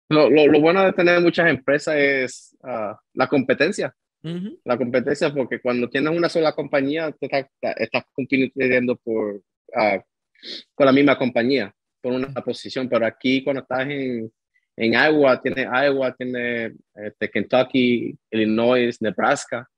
Lo, 0.08 0.28
lo, 0.28 0.60
bueno 0.60 0.84
de 0.84 0.92
tener 0.92 1.20
muchas 1.20 1.48
empresas 1.48 1.96
es 1.96 2.56
uh, 2.62 2.94
la 3.14 3.26
competencia. 3.28 3.94
La 4.62 4.78
competencia, 4.78 5.34
porque 5.34 5.60
cuando 5.60 5.90
tienes 5.90 6.16
una 6.16 6.28
sola 6.28 6.52
compañía, 6.52 7.10
te 7.10 7.26
estás, 7.26 7.46
estás 7.76 8.04
compitiendo 8.12 8.96
por, 8.96 9.34
uh, 9.34 10.00
con 10.76 10.86
la 10.86 10.92
misma 10.92 11.18
compañía, 11.18 11.74
por 12.00 12.12
una 12.12 12.32
posición. 12.34 12.88
Pero 12.88 13.04
aquí, 13.04 13.42
cuando 13.42 13.62
estás 13.62 13.88
en, 13.88 14.32
en 14.76 14.92
Iowa, 14.92 15.40
tiene 15.40 15.62
Iowa, 15.62 16.14
tiene 16.14 16.72
este, 16.94 17.30
Kentucky, 17.30 18.16
Illinois, 18.30 19.02
Nebraska, 19.02 19.68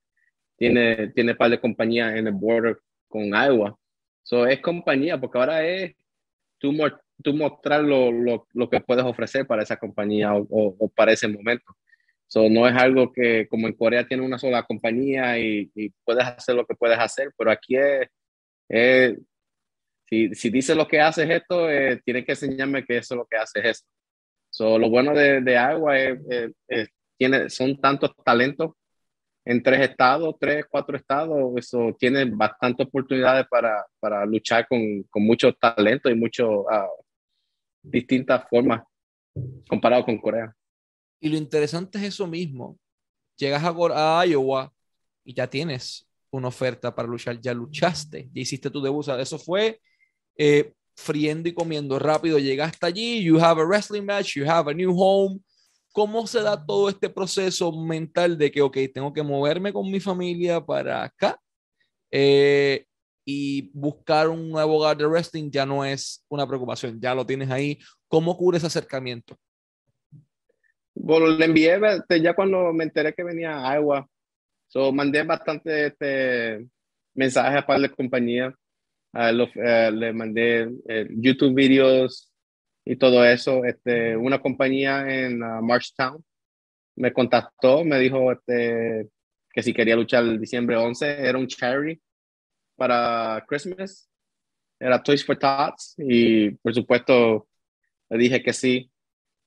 tiene, 0.56 1.08
tiene 1.08 1.34
par 1.34 1.50
de 1.50 1.60
compañías 1.60 2.14
en 2.16 2.26
el 2.26 2.32
border 2.32 2.78
con 3.08 3.26
Iowa. 3.26 3.76
So, 4.22 4.46
es 4.46 4.60
compañía, 4.60 5.20
porque 5.20 5.38
ahora 5.38 5.64
es 5.66 5.94
tú 6.58 6.72
tú 7.22 7.32
mostrar 7.34 7.82
lo, 7.82 8.10
lo, 8.10 8.48
lo, 8.54 8.68
que 8.68 8.80
puedes 8.80 9.04
ofrecer 9.04 9.46
para 9.46 9.62
esa 9.62 9.76
compañía 9.76 10.32
o, 10.34 10.90
para 10.96 11.12
ese 11.12 11.28
momento. 11.28 11.76
So, 12.26 12.48
no 12.48 12.66
es 12.66 12.74
algo 12.74 13.12
que 13.12 13.46
como 13.48 13.68
en 13.68 13.74
Corea 13.74 14.06
tiene 14.06 14.24
una 14.24 14.38
sola 14.38 14.64
compañía 14.64 15.38
y, 15.38 15.70
y 15.74 15.90
puedes 16.04 16.24
hacer 16.24 16.56
lo 16.56 16.66
que 16.66 16.74
puedes 16.74 16.98
hacer, 16.98 17.30
pero 17.36 17.50
aquí 17.50 17.76
es, 17.76 19.18
si, 20.06 20.34
si 20.34 20.50
dices 20.50 20.76
lo 20.76 20.88
que 20.88 21.00
haces 21.00 21.28
esto, 21.30 21.70
eh, 21.70 22.00
tienes 22.04 22.24
que 22.24 22.32
enseñarme 22.32 22.84
que 22.84 22.96
eso 22.98 23.14
es 23.14 23.18
lo 23.18 23.26
que 23.26 23.36
haces 23.36 23.64
esto. 23.64 23.88
So, 24.50 24.78
lo 24.78 24.88
bueno 24.88 25.14
de, 25.14 25.40
de 25.40 25.56
Agua 25.56 25.98
es, 25.98 26.18
tiene, 27.16 27.50
son 27.50 27.80
tantos 27.80 28.12
talentos 28.24 28.72
en 29.44 29.62
tres 29.62 29.90
estados, 29.90 30.34
tres, 30.40 30.64
cuatro 30.70 30.96
estados, 30.96 31.52
eso 31.56 31.94
tiene 31.98 32.24
bastantes 32.24 32.86
oportunidades 32.86 33.46
para, 33.48 33.84
para 34.00 34.24
luchar 34.24 34.66
con, 34.66 35.02
con 35.10 35.22
muchos 35.24 35.54
talentos 35.58 36.10
y 36.10 36.14
muchos 36.14 36.64
ah, 36.70 36.88
distintas 37.82 38.48
formas 38.48 38.82
comparado 39.68 40.04
con 40.04 40.18
Corea. 40.18 40.54
Y 41.20 41.28
lo 41.28 41.36
interesante 41.36 41.98
es 41.98 42.04
eso 42.04 42.26
mismo. 42.26 42.78
Llegas 43.36 43.62
a, 43.64 44.26
Iowa 44.26 44.72
y 45.24 45.34
ya 45.34 45.48
tienes 45.48 46.06
una 46.30 46.48
oferta 46.48 46.94
para 46.94 47.08
luchar, 47.08 47.40
ya 47.40 47.52
luchaste, 47.52 48.30
ya 48.32 48.42
hiciste 48.42 48.70
tu 48.70 48.80
debut. 48.80 49.06
eso 49.08 49.38
fue, 49.38 49.80
eh, 50.36 50.72
friendo 50.96 51.48
y 51.48 51.54
comiendo 51.54 51.98
rápido, 51.98 52.38
llega 52.38 52.66
hasta 52.66 52.86
allí, 52.86 53.22
you 53.22 53.38
have 53.38 53.60
a 53.60 53.64
wrestling 53.64 54.04
match, 54.04 54.36
you 54.36 54.48
have 54.48 54.70
a 54.70 54.74
new 54.74 54.92
home. 54.96 55.40
¿Cómo 55.94 56.26
se 56.26 56.42
da 56.42 56.66
todo 56.66 56.88
este 56.88 57.08
proceso 57.08 57.70
mental 57.70 58.36
de 58.36 58.50
que, 58.50 58.60
ok, 58.60 58.78
tengo 58.92 59.12
que 59.12 59.22
moverme 59.22 59.72
con 59.72 59.88
mi 59.88 60.00
familia 60.00 60.60
para 60.60 61.04
acá? 61.04 61.38
Eh, 62.10 62.84
y 63.24 63.70
buscar 63.72 64.28
un 64.28 64.50
nuevo 64.50 64.78
hogar 64.78 64.96
de 64.96 65.06
wrestling 65.06 65.52
ya 65.52 65.64
no 65.64 65.84
es 65.84 66.24
una 66.28 66.48
preocupación, 66.48 67.00
ya 67.00 67.14
lo 67.14 67.24
tienes 67.24 67.48
ahí. 67.48 67.78
¿Cómo 68.08 68.36
cubre 68.36 68.58
ese 68.58 68.66
acercamiento? 68.66 69.36
Bueno, 70.96 71.28
le 71.28 71.44
envié 71.44 71.78
este, 71.94 72.20
ya 72.20 72.34
cuando 72.34 72.72
me 72.72 72.82
enteré 72.82 73.14
que 73.14 73.22
venía 73.22 73.64
a 73.64 73.76
Iowa. 73.76 74.04
So, 74.66 74.90
mandé 74.90 75.22
bastante 75.22 75.86
este, 75.86 76.66
mensajes 77.14 77.62
a 77.62 77.64
par 77.64 77.78
de 77.78 77.88
compañías. 77.88 78.52
Uh, 79.12 79.92
le 79.92 80.12
mandé 80.12 80.72
eh, 80.88 81.06
YouTube 81.08 81.54
videos 81.54 82.33
y 82.84 82.96
todo 82.96 83.24
eso. 83.24 83.64
Este, 83.64 84.16
una 84.16 84.40
compañía 84.40 85.08
en 85.08 85.42
uh, 85.42 85.62
Marshtown 85.62 86.24
me 86.96 87.12
contactó, 87.12 87.84
me 87.84 87.98
dijo 87.98 88.32
este, 88.32 89.08
que 89.52 89.62
si 89.62 89.72
quería 89.72 89.96
luchar 89.96 90.24
el 90.24 90.40
diciembre 90.40 90.76
11, 90.76 91.26
era 91.26 91.38
un 91.38 91.46
charity 91.46 92.00
para 92.76 93.44
Christmas, 93.48 94.08
era 94.78 95.02
Toys 95.02 95.24
for 95.24 95.38
Tots 95.38 95.94
y 95.98 96.50
por 96.50 96.74
supuesto 96.74 97.48
le 98.10 98.18
dije 98.18 98.42
que 98.42 98.52
sí. 98.52 98.90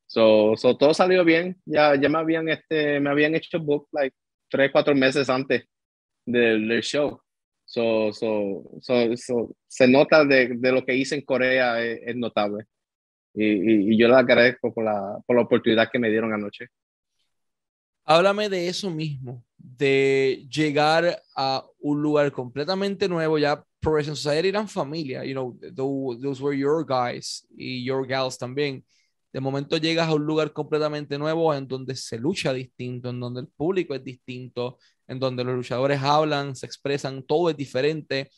So, 0.08 0.56
so 0.56 0.78
todo 0.78 0.94
salió 0.94 1.24
bien. 1.26 1.62
Ya, 1.66 1.96
ya 1.96 2.10
me 2.10 2.20
habían 2.20 2.48
este, 2.50 3.00
me 3.00 3.10
habían 3.10 3.36
hecho 3.36 3.60
book 3.60 3.90
like 3.92 4.16
tres, 4.50 4.72
cuatro 4.72 4.96
meses 4.96 5.30
antes 5.30 5.66
del, 6.26 6.68
del 6.68 6.82
show. 6.82 7.22
So, 7.66 8.14
so, 8.14 8.64
so, 8.82 9.56
se 9.68 9.88
nota 9.90 10.24
de, 10.24 10.54
de, 10.56 10.72
lo 10.72 10.86
que 10.86 10.96
hice 10.96 11.16
en 11.16 11.22
Corea 11.22 11.84
es, 11.84 12.16
notable. 12.16 12.66
Y, 13.40 13.94
y, 13.94 13.98
yo 13.98 14.08
le 14.08 14.16
agradezco 14.16 14.74
por 14.74 14.84
la, 14.84 15.20
por 15.28 15.36
la 15.36 15.44
oportunidad 15.44 15.90
que 15.92 16.00
me 16.00 16.10
dieron 16.10 16.34
anoche. 16.34 16.70
Háblame 18.04 18.50
de 18.50 18.68
eso 18.68 18.90
mismo, 18.90 19.44
de 19.58 20.48
llegar 20.50 21.22
a 21.36 21.64
un 21.80 22.02
lugar 22.02 22.32
completamente 22.32 23.08
nuevo, 23.08 23.38
ya 23.38 23.64
Progression 23.80 24.16
Society 24.16 24.48
eran 24.48 24.68
familia, 24.68 25.24
you 25.24 25.34
know, 25.34 25.56
those, 25.76 26.20
those 26.20 26.42
were 26.42 26.58
your 26.58 26.84
guys 26.84 27.46
y 27.56 27.86
your 27.86 28.08
gals 28.08 28.40
también. 28.40 28.84
De 29.32 29.40
momento 29.40 29.78
llegas 29.78 30.08
a 30.08 30.16
un 30.16 30.26
lugar 30.26 30.52
completamente 30.52 31.16
nuevo 31.20 31.54
en 31.54 31.68
donde 31.68 31.96
se 31.96 32.18
lucha 32.18 32.54
distinto, 32.54 33.12
en 33.12 33.20
donde 33.20 33.42
el 33.42 33.48
público 33.50 33.94
es 33.94 34.04
distinto, 34.04 34.80
en 35.06 35.20
donde 35.20 35.44
los 35.44 35.56
luchadores 35.56 36.02
hablan, 36.02 36.56
se 36.56 36.66
expresan, 36.66 37.22
todo 37.22 37.52
es 37.52 37.58
diferente. 37.58 38.32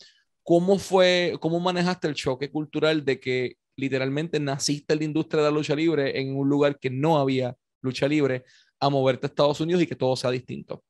¿Cómo 0.43 0.77
fue, 0.77 1.37
cómo 1.39 1.61
manejaste 1.61 2.09
el 2.09 2.15
choque 2.15 2.51
cultural 2.51 3.05
de 3.05 3.19
que 3.19 3.55
literalmente 3.79 4.39
naciste 4.39 4.93
en 4.93 4.99
la 4.99 5.05
industria 5.05 5.43
de 5.43 5.49
la 5.49 5.55
lucha 5.55 5.75
libre 5.75 6.19
en 6.19 6.35
un 6.35 6.47
lugar 6.47 6.77
que 6.77 6.89
no 6.89 7.17
había 7.17 7.55
lucha 7.81 8.07
libre 8.07 8.43
a 8.79 8.89
moverte 8.89 9.25
a 9.25 9.29
Estados 9.29 9.61
Unidos 9.61 9.83
y 9.83 9.87
que 9.87 9.95
todo 9.95 10.15
sea 10.15 10.31
distinto? 10.31 10.83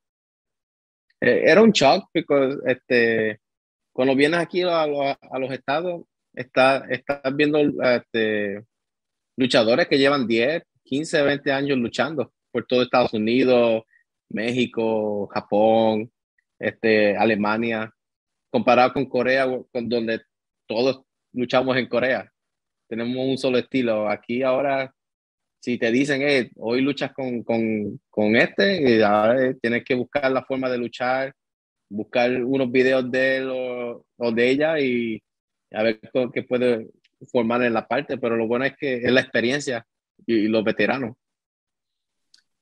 Eh, 1.22 1.44
era 1.46 1.62
un 1.62 1.72
shock, 1.72 2.10
porque 2.14 2.58
este, 2.66 3.42
cuando 3.92 4.16
vienes 4.16 4.40
aquí 4.40 4.62
a, 4.64 4.88
los 4.88 5.52
estados, 5.52 6.04
estás, 6.34 6.84
estás 6.90 7.22
viendo 7.36 7.60
este, 7.60 8.64
luchadores 9.36 9.88
que 9.88 9.98
llevan 9.98 10.28
10, 10.28 10.64
15, 10.84 11.22
20 11.22 11.52
años 11.52 11.78
luchando 11.78 12.34
por 12.52 12.66
todo 12.66 12.82
Estados 12.82 13.14
Unidos, 13.14 13.84
México, 14.30 15.28
Japón, 15.28 16.12
este, 16.60 17.16
Alemania, 17.18 17.94
comparado 18.50 18.94
con 18.94 19.06
Corea, 19.06 19.46
con 19.72 19.90
donde 19.90 20.22
todos 20.68 21.02
luchamos 21.34 21.78
en 21.78 21.88
Corea. 21.88 22.32
Tenemos 22.90 23.16
un 23.26 23.38
solo 23.38 23.58
estilo. 23.58 24.10
Aquí 24.10 24.44
ahora 24.44 24.94
si 25.60 25.78
te 25.78 25.92
dicen, 25.92 26.22
eh, 26.22 26.52
hoy 26.56 26.82
luchas 26.82 27.12
con, 27.14 27.44
con, 27.44 28.00
con 28.10 28.36
este, 28.36 28.98
y 28.98 29.02
ahora 29.02 29.54
tienes 29.62 29.84
que 29.84 29.96
buscar 29.96 30.32
la 30.32 30.44
forma 30.44 30.70
de 30.70 30.78
luchar, 30.78 31.34
buscar 31.90 32.44
unos 32.44 32.72
videos 32.72 33.10
de 33.12 33.38
él 33.38 33.50
o, 33.52 34.32
de 34.32 34.50
ella 34.50 34.80
y 34.80 35.22
a 35.72 35.84
ver 35.84 36.00
qué 36.34 36.44
puede 36.44 36.88
formar 37.32 37.64
en 37.64 37.74
la 37.74 37.88
parte, 37.88 38.18
pero 38.18 38.38
lo 38.38 38.48
bueno 38.48 38.66
es 38.66 38.76
que 38.78 38.96
es 38.96 39.12
la 39.12 39.22
experiencia 39.22 39.86
y, 40.26 40.48
los 40.48 40.64
veteranos. 40.64 41.16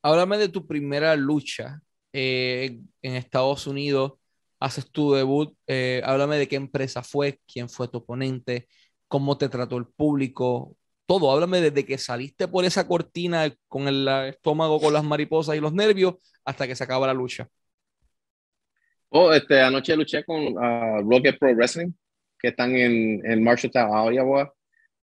Háblame 0.02 0.38
de 0.38 0.50
tu 0.50 0.66
primera 0.66 1.16
lucha 1.16 1.82
eh, 2.14 2.80
en 3.02 3.16
Estados 3.16 3.68
Unidos, 3.68 4.14
haces 4.60 4.90
tu 4.90 5.14
debut, 5.14 5.56
eh, 5.68 6.02
háblame 6.04 6.38
de 6.38 6.48
qué 6.48 6.56
empresa 6.56 7.04
fue, 7.04 7.40
quién 7.52 7.70
fue 7.70 7.88
tu 7.88 8.00
oponente, 8.00 8.68
cómo 9.08 9.38
te 9.38 9.50
trató 9.50 9.78
el 9.78 9.86
público, 9.86 10.76
todo. 11.06 11.32
Háblame 11.32 11.62
desde 11.62 11.86
que 11.86 11.98
saliste 11.98 12.48
por 12.48 12.66
esa 12.66 12.88
cortina 12.88 13.52
con 13.68 13.88
el 13.88 14.08
estómago, 14.28 14.80
con 14.80 14.94
las 14.94 15.04
mariposas 15.04 15.56
y 15.56 15.60
los 15.60 15.74
nervios, 15.74 16.16
hasta 16.46 16.68
que 16.68 16.76
se 16.76 16.84
acaba 16.84 17.08
la 17.08 17.14
lucha. 17.14 17.48
Oh, 19.10 19.32
este, 19.32 19.62
anoche 19.62 19.96
luché 19.96 20.24
con 20.26 20.58
uh, 20.58 21.10
Rocket 21.10 21.40
Pro 21.40 21.54
Wrestling, 21.56 21.94
que 22.38 22.50
están 22.50 22.76
en, 22.76 23.26
en 23.26 23.44
Marshalltown, 23.44 24.14
Iowa. 24.14 24.54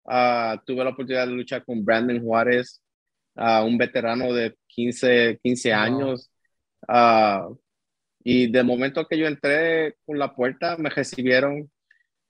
Uh, 0.04 0.58
tuve 0.66 0.84
la 0.84 0.90
oportunidad 0.90 1.26
de 1.26 1.32
luchar 1.32 1.64
con 1.64 1.82
Brandon 1.82 2.20
Juárez, 2.20 2.82
uh, 3.36 3.64
un 3.64 3.78
veterano 3.78 4.32
de 4.32 4.54
15, 4.66 5.40
15 5.42 5.72
años. 5.72 6.30
Y 8.26 8.50
de 8.50 8.62
momento 8.62 9.06
que 9.06 9.18
yo 9.18 9.26
entré 9.26 9.96
con 10.06 10.18
la 10.18 10.34
puerta, 10.34 10.78
me 10.78 10.88
recibieron, 10.88 11.70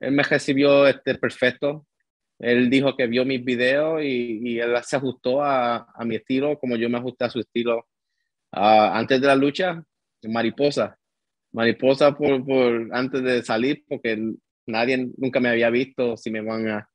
él 0.01 0.13
me 0.13 0.23
recibió 0.23 0.87
este, 0.87 1.15
perfecto. 1.17 1.87
Él 2.39 2.69
dijo 2.69 2.97
que 2.97 3.07
vio 3.07 3.25
mis 3.25 3.45
videos 3.45 4.03
y, 4.03 4.41
y 4.43 4.59
él 4.59 4.77
se 4.83 4.97
ajustó 4.97 5.43
a, 5.43 5.87
a, 5.95 6.05
mi 6.05 6.17
estilo, 6.17 6.59
como 6.59 6.77
yo 6.77 6.89
me 6.91 6.99
ajusté 6.99 7.25
a 7.25 7.31
su 7.31 7.41
estilo. 7.41 7.87
Uh, 8.53 8.91
antes 8.93 9.21
de 9.21 9.27
la 9.27 9.37
lucha, 9.37 9.83
mariposa. 10.25 10.99
Mariposa 11.53 12.15
por, 12.17 12.45
por, 12.45 12.89
antes 12.93 13.23
de 13.23 13.43
salir, 13.43 13.85
porque 13.89 14.35
nadie 14.67 15.09
nunca 15.17 15.41
me 15.41 15.49
había 15.49 15.71
visto, 15.71 16.17
si 16.17 16.31
me 16.31 16.41
van 16.41 16.69
a, 16.69 16.89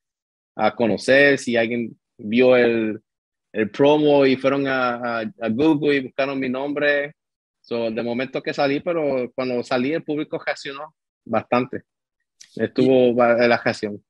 a 0.56 0.76
conocer, 0.76 1.38
si 1.38 1.56
alguien 1.56 1.98
vio 2.18 2.56
el, 2.56 3.00
el 3.54 3.72
promo 3.72 4.26
y 4.26 4.36
fueron 4.36 4.68
a, 4.68 5.20
a, 5.20 5.50
Google 5.50 5.96
y 5.96 6.04
buscaron 6.04 6.40
mi 6.40 6.50
nombre. 6.50 7.16
So, 7.62 7.92
de 7.92 8.04
momento 8.04 8.42
que 8.42 8.54
salí, 8.54 8.80
pero 8.80 9.32
cuando 9.34 9.64
salí 9.64 9.94
el 9.94 10.04
público 10.04 10.42
reaccionó 10.44 10.96
bastante. 11.26 11.84
Estuvo 12.56 13.14
la 13.14 13.36
reacción 13.36 14.02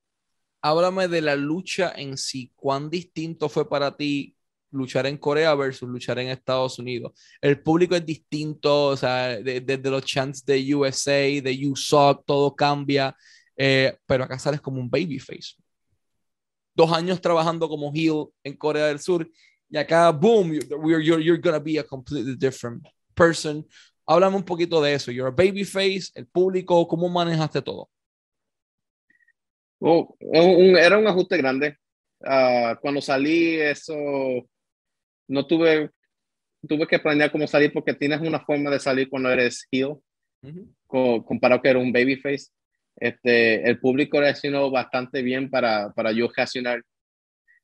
háblame 0.62 1.08
de 1.08 1.20
la 1.20 1.36
lucha 1.36 1.92
en 1.96 2.16
sí. 2.16 2.52
¿Cuán 2.54 2.90
distinto 2.90 3.48
fue 3.48 3.68
para 3.68 3.96
ti 3.96 4.36
luchar 4.72 5.06
en 5.06 5.16
Corea 5.18 5.54
versus 5.54 5.88
luchar 5.88 6.18
en 6.18 6.28
Estados 6.28 6.78
Unidos? 6.78 7.12
El 7.40 7.62
público 7.62 7.94
es 7.94 8.04
distinto, 8.04 8.86
o 8.88 8.96
sea, 8.96 9.38
desde 9.40 9.90
los 9.90 10.04
chants 10.04 10.44
de 10.44 10.74
USA, 10.74 11.40
de 11.42 11.56
You 11.56 11.74
todo 12.26 12.54
cambia, 12.54 13.16
eh, 13.56 13.96
pero 14.06 14.24
acá 14.24 14.38
sales 14.38 14.60
como 14.60 14.80
un 14.80 14.90
babyface. 14.90 15.56
Dos 16.74 16.92
años 16.92 17.20
trabajando 17.20 17.68
como 17.68 17.92
heel 17.92 18.26
en 18.44 18.56
Corea 18.56 18.86
del 18.86 19.00
Sur 19.00 19.28
y 19.68 19.76
acá, 19.76 20.10
boom, 20.10 20.52
you're, 20.52 21.04
you're, 21.04 21.22
you're 21.22 21.40
gonna 21.40 21.58
be 21.58 21.78
a 21.78 21.84
completely 21.84 22.36
different 22.36 22.84
person. 23.14 23.66
Háblame 24.06 24.36
un 24.36 24.42
poquito 24.42 24.80
de 24.80 24.94
eso. 24.94 25.12
You're 25.12 25.28
a 25.28 25.30
babyface, 25.30 26.10
el 26.14 26.26
público, 26.26 26.86
¿cómo 26.88 27.08
manejaste 27.08 27.62
todo? 27.62 27.88
Oh, 29.80 30.14
un, 30.20 30.76
era 30.76 30.98
un 30.98 31.06
ajuste 31.06 31.36
grande. 31.38 31.76
Uh, 32.20 32.78
cuando 32.80 33.00
salí, 33.00 33.54
eso 33.54 33.96
no 35.26 35.46
tuve, 35.46 35.90
tuve 36.68 36.86
que 36.86 36.98
planear 36.98 37.32
cómo 37.32 37.46
salir 37.46 37.72
porque 37.72 37.94
tienes 37.94 38.20
una 38.20 38.40
forma 38.40 38.70
de 38.70 38.78
salir 38.78 39.08
cuando 39.08 39.30
eres 39.30 39.66
heel, 39.70 39.96
comparado 40.86 41.62
que 41.62 41.70
era 41.70 41.78
un 41.78 41.92
babyface. 41.92 42.50
Este, 42.96 43.66
el 43.66 43.80
público 43.80 44.20
reaccionó 44.20 44.70
bastante 44.70 45.22
bien 45.22 45.48
para, 45.48 45.92
para 45.92 46.12
yo 46.12 46.28
reaccionar 46.34 46.82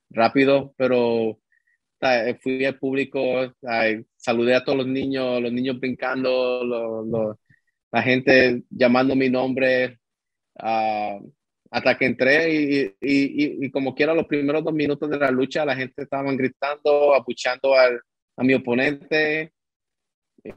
rápido, 0.08 0.73
pero 0.78 1.38
fui 2.40 2.64
al 2.64 2.78
público, 2.78 3.52
saludé 4.16 4.54
a 4.54 4.64
todos 4.64 4.78
los 4.78 4.87
niños, 4.87 5.42
los 5.42 5.52
niños 5.52 5.78
brincando, 5.78 7.37
la 7.92 8.02
gente 8.02 8.62
llamando 8.70 9.14
mi 9.14 9.28
nombre. 9.28 9.99
Uh, 10.54 11.30
hasta 11.70 11.96
que 11.99 12.06
entré 12.06 12.54
y, 12.54 12.85
y, 13.00 13.66
y, 13.66 13.70
como 13.70 13.94
quiera 13.94 14.14
los 14.14 14.26
primeros 14.26 14.64
dos 14.64 14.73
minutos 14.73 15.11
de 15.11 15.18
la 15.18 15.30
lucha 15.30 15.64
la 15.64 15.76
gente 15.76 16.02
estaba 16.02 16.32
gritando, 16.32 17.14
apuchando 17.14 17.75
al, 17.75 18.00
a 18.37 18.44
mi 18.44 18.54
oponente, 18.54 19.52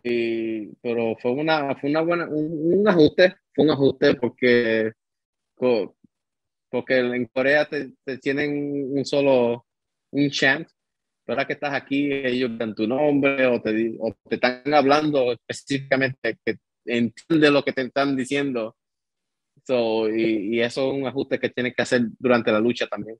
y, 0.03 0.67
pero 0.81 1.15
fue 1.17 1.31
una, 1.31 1.75
fue 1.75 1.89
una 1.89 2.01
buena, 2.01 2.27
un, 2.29 2.87
ajuste, 2.87 3.35
fue 3.53 3.65
un 3.65 3.71
ajuste 3.71 4.15
porque, 4.15 4.91
porque 5.55 6.97
en 6.97 7.25
Corea 7.25 7.65
te, 7.65 7.93
te 8.03 8.17
tienen 8.17 8.97
un 8.97 9.05
solo, 9.05 9.65
un 10.11 10.29
chant, 10.29 10.67
pero 11.25 11.37
ahora 11.37 11.47
que 11.47 11.53
estás 11.53 11.73
aquí 11.73 12.11
ellos 12.11 12.57
dan 12.57 12.75
tu 12.75 12.87
nombre 12.87 13.45
o 13.47 13.61
te, 13.61 13.95
o 13.99 14.15
te 14.27 14.35
están 14.35 14.73
hablando 14.73 15.31
específicamente 15.31 16.37
que 16.43 16.57
entiende 16.85 17.51
lo 17.51 17.63
que 17.63 17.73
te 17.73 17.81
están 17.81 18.15
diciendo 18.15 18.75
So, 19.69 20.09
y, 20.09 20.55
y, 20.55 20.61
eso 20.61 20.89
es 20.89 20.97
un 20.97 21.05
ajuste 21.05 21.39
que 21.39 21.51
tienes 21.51 21.75
que 21.75 21.83
hacer 21.83 22.01
durante 22.17 22.51
la 22.51 22.59
lucha 22.59 22.87
también. 22.87 23.19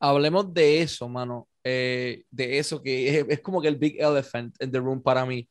Hablemos 0.00 0.54
de 0.54 0.80
eso, 0.80 1.10
mano. 1.10 1.46
Eh, 1.62 2.22
de 2.30 2.58
eso 2.58 2.82
que 2.82 3.06
es, 3.06 3.26
es, 3.28 3.40
como 3.40 3.60
que 3.60 3.68
el 3.68 3.76
big 3.76 4.00
elephant 4.00 4.56
in 4.62 4.72
the 4.72 4.78
room 4.78 5.02
para 5.02 5.26
mí. 5.26 5.46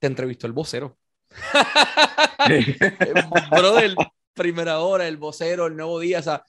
Te 0.00 0.08
entrevistó 0.08 0.48
el 0.48 0.52
vocero. 0.52 0.98
Brother, 3.52 3.94
primera 4.34 4.80
hora, 4.80 5.06
el 5.06 5.16
vocero, 5.16 5.68
el 5.68 5.76
nuevo 5.76 6.00
día. 6.00 6.18
O 6.18 6.22
sea, 6.22 6.42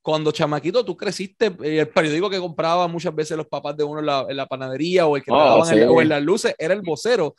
cuando 0.00 0.30
chamaquito 0.30 0.84
tú 0.84 0.96
creciste, 0.96 1.52
el 1.60 1.88
periódico 1.88 2.30
que 2.30 2.38
compraba 2.38 2.86
muchas 2.86 3.12
veces 3.12 3.36
los 3.36 3.48
papás 3.48 3.76
de 3.76 3.82
uno 3.82 3.98
en 3.98 4.06
la, 4.06 4.24
en 4.28 4.36
la 4.36 4.46
panadería 4.46 5.08
o 5.08 5.16
el 5.16 5.24
que 5.24 5.32
oh, 5.32 5.64
sí. 5.64 5.74
en, 5.74 5.88
o 5.88 6.00
en 6.00 6.10
las 6.10 6.22
luces 6.22 6.54
era 6.58 6.74
el 6.74 6.82
vocero. 6.82 7.34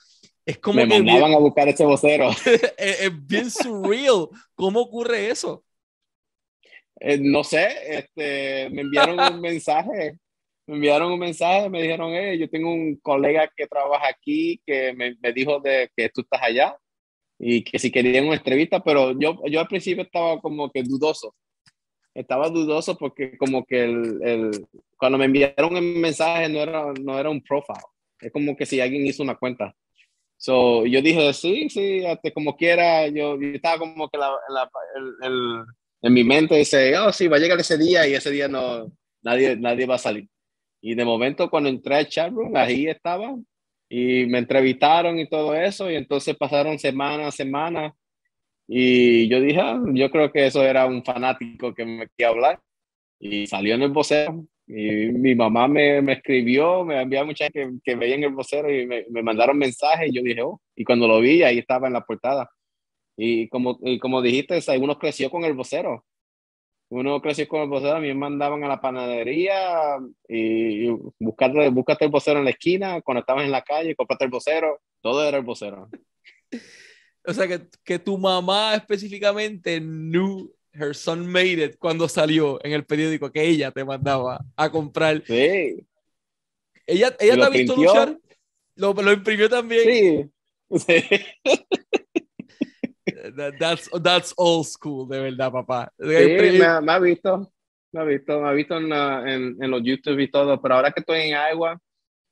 Es 0.46 0.58
como 0.58 0.78
Me 0.78 0.88
que 0.88 0.96
mandaban 0.96 1.30
bien, 1.30 1.34
a 1.34 1.40
buscar 1.40 1.68
ese 1.68 1.86
vocero. 1.86 2.30
es, 2.78 3.02
es, 3.02 3.28
bien 3.28 3.50
surreal. 3.50 4.30
¿Cómo 4.56 4.82
ocurre 4.82 5.30
eso? 5.30 5.64
Eh, 7.00 7.18
no 7.22 7.44
sé, 7.44 7.68
este, 7.98 8.70
me 8.72 8.82
enviaron 8.82 9.20
un 9.20 9.42
mensaje. 9.42 10.18
Me 10.68 10.76
enviaron 10.76 11.12
un 11.12 11.20
mensaje, 11.20 11.70
me 11.70 11.82
dijeron, 11.82 12.12
hey, 12.14 12.38
yo 12.38 12.50
tengo 12.50 12.72
un 12.72 12.96
colega 12.98 13.52
que 13.56 13.66
trabaja 13.66 14.08
aquí 14.08 14.62
que 14.66 14.94
me, 14.94 15.16
me 15.20 15.34
dijo 15.34 15.60
de 15.60 15.90
que 15.96 16.10
tú 16.10 16.22
estás 16.22 16.42
allá 16.44 16.78
y 17.40 17.64
que 17.64 17.80
si 17.80 17.90
querían 17.90 18.26
una 18.26 18.36
entrevista, 18.36 18.84
pero 18.84 19.18
yo, 19.18 19.42
yo 19.48 19.62
al 19.62 19.68
principio 19.68 20.04
estaba 20.04 20.40
como 20.42 20.70
que 20.70 20.84
dudoso. 20.84 21.34
Estaba 22.14 22.50
dudoso 22.50 22.98
porque 22.98 23.38
como 23.38 23.66
que 23.66 23.84
el, 23.86 24.20
el, 24.24 24.68
cuando 24.98 25.18
me 25.18 25.26
enviaron 25.26 25.78
el 25.78 25.96
mensaje 25.96 26.50
no 26.50 26.60
era, 26.60 26.94
no 27.02 27.18
era 27.18 27.30
un 27.30 27.42
profile. 27.42 27.80
Es 28.20 28.32
como 28.32 28.58
que 28.58 28.66
si 28.66 28.82
alguien 28.82 29.08
hizo 29.08 29.24
una 29.24 29.36
cuenta. 29.36 29.74
So, 30.42 30.86
yo 30.86 31.02
dije, 31.02 31.34
sí, 31.34 31.70
sí, 31.70 32.06
hasta 32.06 32.32
como 32.32 32.56
quiera. 32.56 33.08
Yo, 33.08 33.38
yo 33.40 33.50
estaba 33.50 33.78
como 33.78 34.10
que 34.10 34.18
la, 34.18 34.32
la, 34.48 34.70
el, 34.96 35.14
el, 35.22 35.64
en 36.02 36.14
mi 36.14 36.24
mente 36.24 36.56
dice, 36.56 36.98
oh, 36.98 37.12
sí, 37.12 37.28
va 37.28 37.36
a 37.36 37.40
llegar 37.40 37.60
ese 37.60 37.78
día 37.78 38.08
y 38.08 38.14
ese 38.14 38.32
día 38.32 38.48
no, 38.48 38.90
nadie, 39.22 39.58
nadie 39.58 39.86
va 39.86 39.96
a 39.96 40.00
salir. 40.00 40.30
Y 40.82 40.96
de 40.96 41.04
momento 41.04 41.50
cuando 41.50 41.68
entré 41.68 41.96
al 41.96 42.08
chatroom, 42.08 42.56
ahí 42.56 42.88
estaba 42.88 43.36
y 43.90 44.26
me 44.28 44.38
entrevistaron 44.38 45.20
y 45.20 45.28
todo 45.28 45.54
eso 45.54 45.92
y 45.92 45.96
entonces 45.96 46.38
pasaron 46.38 46.80
semanas, 46.80 47.36
semanas 47.36 47.92
y 48.66 49.28
yo 49.28 49.42
dije, 49.42 49.60
ah, 49.60 49.82
yo 49.94 50.10
creo 50.10 50.32
que 50.32 50.46
eso 50.46 50.64
era 50.64 50.86
un 50.86 51.04
fanático 51.04 51.74
que 51.74 51.84
me 51.84 52.08
quería 52.08 52.30
hablar 52.30 52.60
y 53.20 53.46
salió 53.46 53.76
en 53.76 53.82
el 53.82 53.90
vocero 53.90 54.46
y 54.72 55.12
mi 55.12 55.34
mamá 55.34 55.68
me, 55.68 56.00
me 56.00 56.14
escribió, 56.14 56.86
me 56.86 57.02
envió 57.02 57.26
muchas 57.26 57.50
que, 57.50 57.72
que 57.84 57.96
veían 57.96 58.24
el 58.24 58.34
vocero 58.34 58.72
y 58.72 58.86
me, 58.86 59.04
me, 59.10 59.24
mandaron 59.24 59.58
mensajes 59.58 60.10
y 60.10 60.16
yo 60.16 60.22
dije, 60.22 60.44
oh, 60.44 60.62
y 60.76 60.84
cuando 60.84 61.08
lo 61.08 61.20
vi 61.20 61.42
ahí 61.42 61.58
estaba 61.58 61.88
en 61.88 61.94
la 61.94 62.06
portada. 62.06 62.52
Y 63.18 63.50
como, 63.50 63.80
y 63.82 63.98
como 63.98 64.22
dijiste, 64.22 64.60
uno 64.80 65.00
creció 65.00 65.32
con 65.32 65.44
el 65.44 65.54
vocero. 65.54 66.06
Uno 66.90 67.20
creció 67.20 67.48
con 67.48 67.62
el 67.62 67.70
vocero, 67.70 67.96
a 67.96 68.00
mí 68.00 68.10
me 68.10 68.14
mandaban 68.14 68.64
a 68.64 68.68
la 68.68 68.80
panadería 68.80 69.98
y, 70.28 70.88
y 70.88 70.98
buscarte, 71.20 71.70
buscarte 71.70 72.06
el 72.06 72.12
vocero 72.12 72.38
en 72.38 72.46
la 72.46 72.52
esquina, 72.52 73.02
cuando 73.02 73.22
estabas 73.22 73.46
en 73.46 73.52
la 73.52 73.64
calle, 73.64 73.96
comprate 73.96 74.26
el 74.26 74.32
vocero, 74.32 74.80
todo 75.02 75.28
era 75.28 75.38
el 75.38 75.44
vocero. 75.44 75.90
O 77.26 77.34
sea, 77.34 77.48
que, 77.48 77.60
que 77.84 78.00
tu 78.00 78.18
mamá 78.18 78.74
específicamente 78.76 79.80
knew 79.82 80.50
her 80.74 80.94
son 80.94 81.28
made 81.28 81.64
it 81.64 81.78
cuando 81.78 82.08
salió 82.08 82.64
en 82.64 82.74
el 82.74 82.86
periódico 82.86 83.32
que 83.32 83.44
ella 83.44 83.72
te 83.72 83.84
mandaba 83.84 84.46
a 84.56 84.70
comprar. 84.70 85.24
Sí. 85.26 85.86
¿Ella, 86.86 87.16
ella 87.20 87.36
te 87.36 87.44
ha 87.44 87.50
visto 87.50 87.74
printió? 87.76 87.76
luchar? 87.76 88.20
Lo, 88.76 88.94
lo 88.94 89.12
imprimió 89.12 89.50
también. 89.50 90.32
Sí. 90.72 90.80
sí. 90.80 91.04
That's, 93.60 93.90
that's 94.02 94.34
old 94.38 94.66
school, 94.66 95.08
de 95.08 95.20
verdad, 95.20 95.52
papá. 95.52 95.92
Sí, 96.00 96.06
me, 96.08 96.82
me, 96.82 96.92
ha 96.92 97.00
visto, 97.00 97.52
me 97.92 98.02
ha 98.02 98.04
visto, 98.04 98.42
me 98.42 98.48
ha 98.48 98.52
visto 98.54 98.78
en, 98.78 98.92
en, 98.92 99.64
en, 99.64 99.72
los 99.72 99.82
YouTube 99.84 100.20
y 100.20 100.32
todo, 100.32 100.62
pero 100.62 100.76
ahora 100.76 100.92
que 100.92 101.02
estoy 101.02 101.22
en 101.22 101.30
Iowa, 101.36 101.80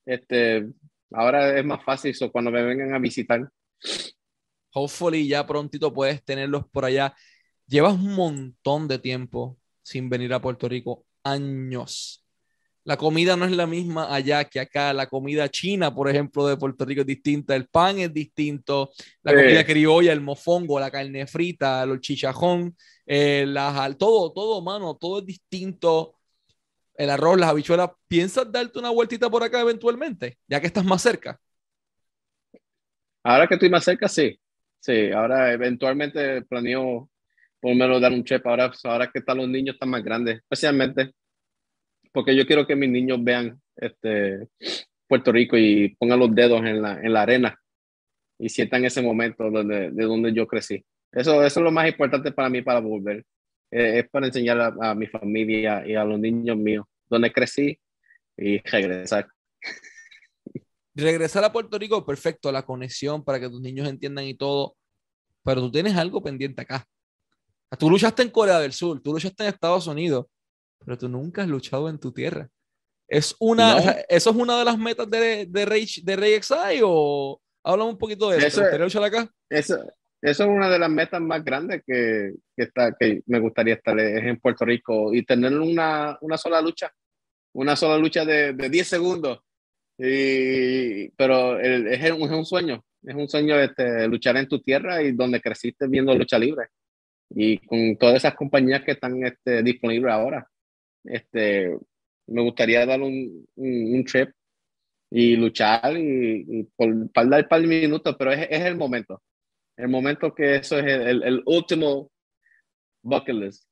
este, 0.05 0.67
ahora 1.11 1.57
es 1.57 1.65
más 1.65 1.83
fácil 1.83 2.11
eso 2.11 2.31
cuando 2.31 2.51
me 2.51 2.63
vengan 2.63 2.93
a 2.93 2.99
visitar. 2.99 3.49
Hopefully 4.73 5.27
ya 5.27 5.45
prontito 5.45 5.93
puedes 5.93 6.23
tenerlos 6.23 6.67
por 6.69 6.85
allá. 6.85 7.15
Llevas 7.67 7.93
un 7.95 8.15
montón 8.15 8.87
de 8.87 8.97
tiempo 8.97 9.57
sin 9.81 10.09
venir 10.09 10.33
a 10.33 10.41
Puerto 10.41 10.69
Rico, 10.69 11.05
años. 11.23 12.23
La 12.85 12.95
comida 12.95 13.35
no 13.35 13.43
es 13.43 13.51
la 13.51 13.67
misma 13.67 14.15
allá 14.15 14.45
que 14.45 14.61
acá. 14.61 14.93
La 14.93 15.07
comida 15.07 15.49
china, 15.49 15.93
por 15.93 16.09
ejemplo, 16.09 16.47
de 16.47 16.55
Puerto 16.55 16.85
Rico 16.85 17.01
es 17.01 17.07
distinta. 17.07 17.53
El 17.53 17.67
pan 17.67 17.99
es 17.99 18.13
distinto. 18.13 18.91
La 19.23 19.35
comida 19.35 19.65
criolla, 19.65 20.13
el 20.13 20.21
mofongo, 20.21 20.79
la 20.79 20.89
carne 20.89 21.27
frita, 21.27 21.83
el 21.83 21.99
chichajón, 21.99 22.73
eh, 23.05 23.43
la, 23.45 23.93
todo, 23.99 24.31
todo, 24.31 24.61
mano, 24.61 24.95
todo 24.95 25.19
es 25.19 25.25
distinto. 25.25 26.15
El 26.95 27.09
arroz, 27.09 27.37
las 27.37 27.49
habichuelas. 27.49 27.89
¿Piensas 28.07 28.49
darte 28.49 28.79
una 28.79 28.91
vueltita 28.91 29.29
por 29.29 29.43
acá 29.43 29.59
eventualmente, 29.59 30.37
ya 30.47 30.61
que 30.61 30.67
estás 30.67 30.85
más 30.85 31.01
cerca? 31.01 31.37
Ahora 33.23 33.45
que 33.45 33.55
estoy 33.55 33.69
más 33.69 33.83
cerca, 33.83 34.07
sí. 34.07 34.39
Sí, 34.79 35.11
ahora 35.11 35.51
eventualmente 35.51 36.43
planeo 36.43 37.09
por 37.59 37.75
menos 37.75 38.01
dar 38.01 38.11
un 38.11 38.23
chep. 38.23 38.45
Ahora, 38.45 38.71
ahora 38.83 39.09
que 39.11 39.19
están 39.19 39.37
los 39.37 39.49
niños 39.49 39.75
están 39.75 39.89
más 39.89 40.03
grandes, 40.03 40.37
especialmente 40.37 41.11
porque 42.11 42.35
yo 42.35 42.47
quiero 42.47 42.65
que 42.65 42.75
mis 42.75 42.89
niños 42.89 43.23
vean 43.23 43.61
este, 43.75 44.47
Puerto 45.07 45.31
Rico 45.31 45.57
y 45.57 45.95
pongan 45.99 46.19
los 46.19 46.33
dedos 46.33 46.65
en 46.65 46.81
la, 46.81 46.99
en 46.99 47.13
la 47.13 47.21
arena 47.21 47.59
y 48.39 48.49
sientan 48.49 48.85
ese 48.85 49.01
momento 49.01 49.49
donde, 49.49 49.91
de 49.91 50.03
donde 50.03 50.33
yo 50.33 50.47
crecí. 50.47 50.83
Eso, 51.11 51.43
eso 51.43 51.59
es 51.59 51.63
lo 51.63 51.71
más 51.71 51.87
importante 51.87 52.31
para 52.31 52.49
mí 52.49 52.61
para 52.61 52.79
volver. 52.79 53.23
Eh, 53.71 53.99
es 53.99 54.09
para 54.09 54.27
enseñar 54.27 54.59
a, 54.59 54.73
a, 54.81 54.95
mi 54.95 55.07
familia 55.07 55.85
y 55.85 55.95
a 55.95 56.03
los 56.03 56.19
niños 56.19 56.57
míos 56.57 56.85
donde 57.09 57.31
crecí 57.31 57.79
y 58.37 58.59
regresar. 58.59 59.27
Regresar 60.95 61.43
a 61.43 61.51
Puerto 61.51 61.77
Rico, 61.77 62.05
perfecto, 62.05 62.51
la 62.51 62.63
conexión 62.63 63.23
para 63.23 63.39
que 63.39 63.49
tus 63.49 63.61
niños 63.61 63.87
entiendan 63.87 64.25
y 64.25 64.33
todo, 64.33 64.75
pero 65.43 65.61
tú 65.61 65.71
tienes 65.71 65.95
algo 65.95 66.23
pendiente 66.23 66.61
acá. 66.61 66.85
Tú 67.75 67.89
luchaste 67.89 68.23
en 68.23 68.29
Corea 68.29 68.59
del 68.59 68.71
Sur, 68.71 69.01
tú 69.01 69.13
luchaste 69.13 69.43
en 69.43 69.49
Estados 69.49 69.87
Unidos, 69.87 70.27
pero 70.79 70.97
tú 70.97 71.09
nunca 71.09 71.41
has 71.41 71.49
luchado 71.49 71.89
en 71.89 71.99
tu 71.99 72.13
tierra. 72.13 72.49
¿Es 73.09 73.35
una, 73.39 73.71
no. 73.71 73.77
o 73.77 73.81
sea, 73.81 73.91
¿Eso 74.07 74.29
es 74.29 74.35
una 74.35 74.57
de 74.57 74.65
las 74.65 74.77
metas 74.77 75.09
de, 75.09 75.45
de, 75.45 75.65
Rey, 75.65 75.87
de 76.03 76.15
Rey 76.15 76.41
XI 76.41 76.81
o 76.83 77.41
háblame 77.63 77.91
un 77.91 77.97
poquito 77.97 78.29
de 78.29 78.45
eso? 78.45 78.61
¿Te 78.61 78.79
luchar 78.79 79.03
acá? 79.03 79.29
Eso, 79.49 79.75
eso 80.21 80.43
es 80.43 80.49
una 80.49 80.69
de 80.69 80.79
las 80.79 80.89
metas 80.89 81.21
más 81.21 81.43
grandes 81.43 81.83
que, 81.85 82.33
que, 82.55 82.63
está, 82.63 82.95
que 82.97 83.21
me 83.25 83.39
gustaría 83.39 83.75
estar 83.75 83.99
es 83.99 84.23
en 84.23 84.39
Puerto 84.39 84.65
Rico 84.65 85.13
y 85.13 85.23
tener 85.23 85.57
una, 85.57 86.17
una 86.21 86.37
sola 86.37 86.61
lucha, 86.61 86.91
una 87.53 87.75
sola 87.75 87.97
lucha 87.97 88.23
de, 88.23 88.53
de 88.53 88.69
10 88.69 88.87
segundos. 88.87 89.39
Y, 89.97 91.09
pero 91.11 91.59
el, 91.59 91.87
es, 91.87 92.11
un, 92.11 92.23
es, 92.23 92.31
un, 92.31 92.45
sueño, 92.45 92.83
es 93.03 93.15
un 93.15 93.27
sueño 93.27 93.59
este, 93.59 94.07
luchar 94.07 94.37
en 94.37 94.47
tu 94.47 94.61
tierra 94.61 95.01
y 95.01 95.11
donde 95.11 95.41
creciste 95.41 95.87
viendo 95.87 96.13
lucha 96.13 96.37
libre 96.37 96.67
y 97.29 97.57
con 97.59 97.97
todas 97.97 98.15
esas 98.15 98.35
compañías 98.35 98.83
que 98.83 98.91
están 98.91 99.23
este, 99.23 99.61
disponibles 99.63 100.11
ahora 100.11 100.47
este, 101.07 101.77
me 102.27 102.41
gustaría 102.41 102.85
dar 102.85 103.01
un, 103.01 103.47
un, 103.55 103.95
un 103.95 104.05
trip 104.05 104.31
y 105.09 105.35
luchar 105.35 105.97
y, 105.97 106.45
y 106.47 106.63
por, 106.63 106.89
dar 107.13 107.43
un 107.43 107.47
par 107.47 107.61
de 107.61 107.67
minutos, 107.67 108.15
pero 108.17 108.31
es, 108.31 108.47
es, 108.49 108.61
el 108.61 108.75
momento. 108.75 109.21
El 109.77 109.87
momento 109.87 110.33
que 110.33 110.55
eso 110.55 110.77
es 110.77 110.85
el, 110.85 111.01
el, 111.01 111.23
el, 111.23 111.43
último 111.45 112.11
bucket 113.01 113.35
list 113.35 113.69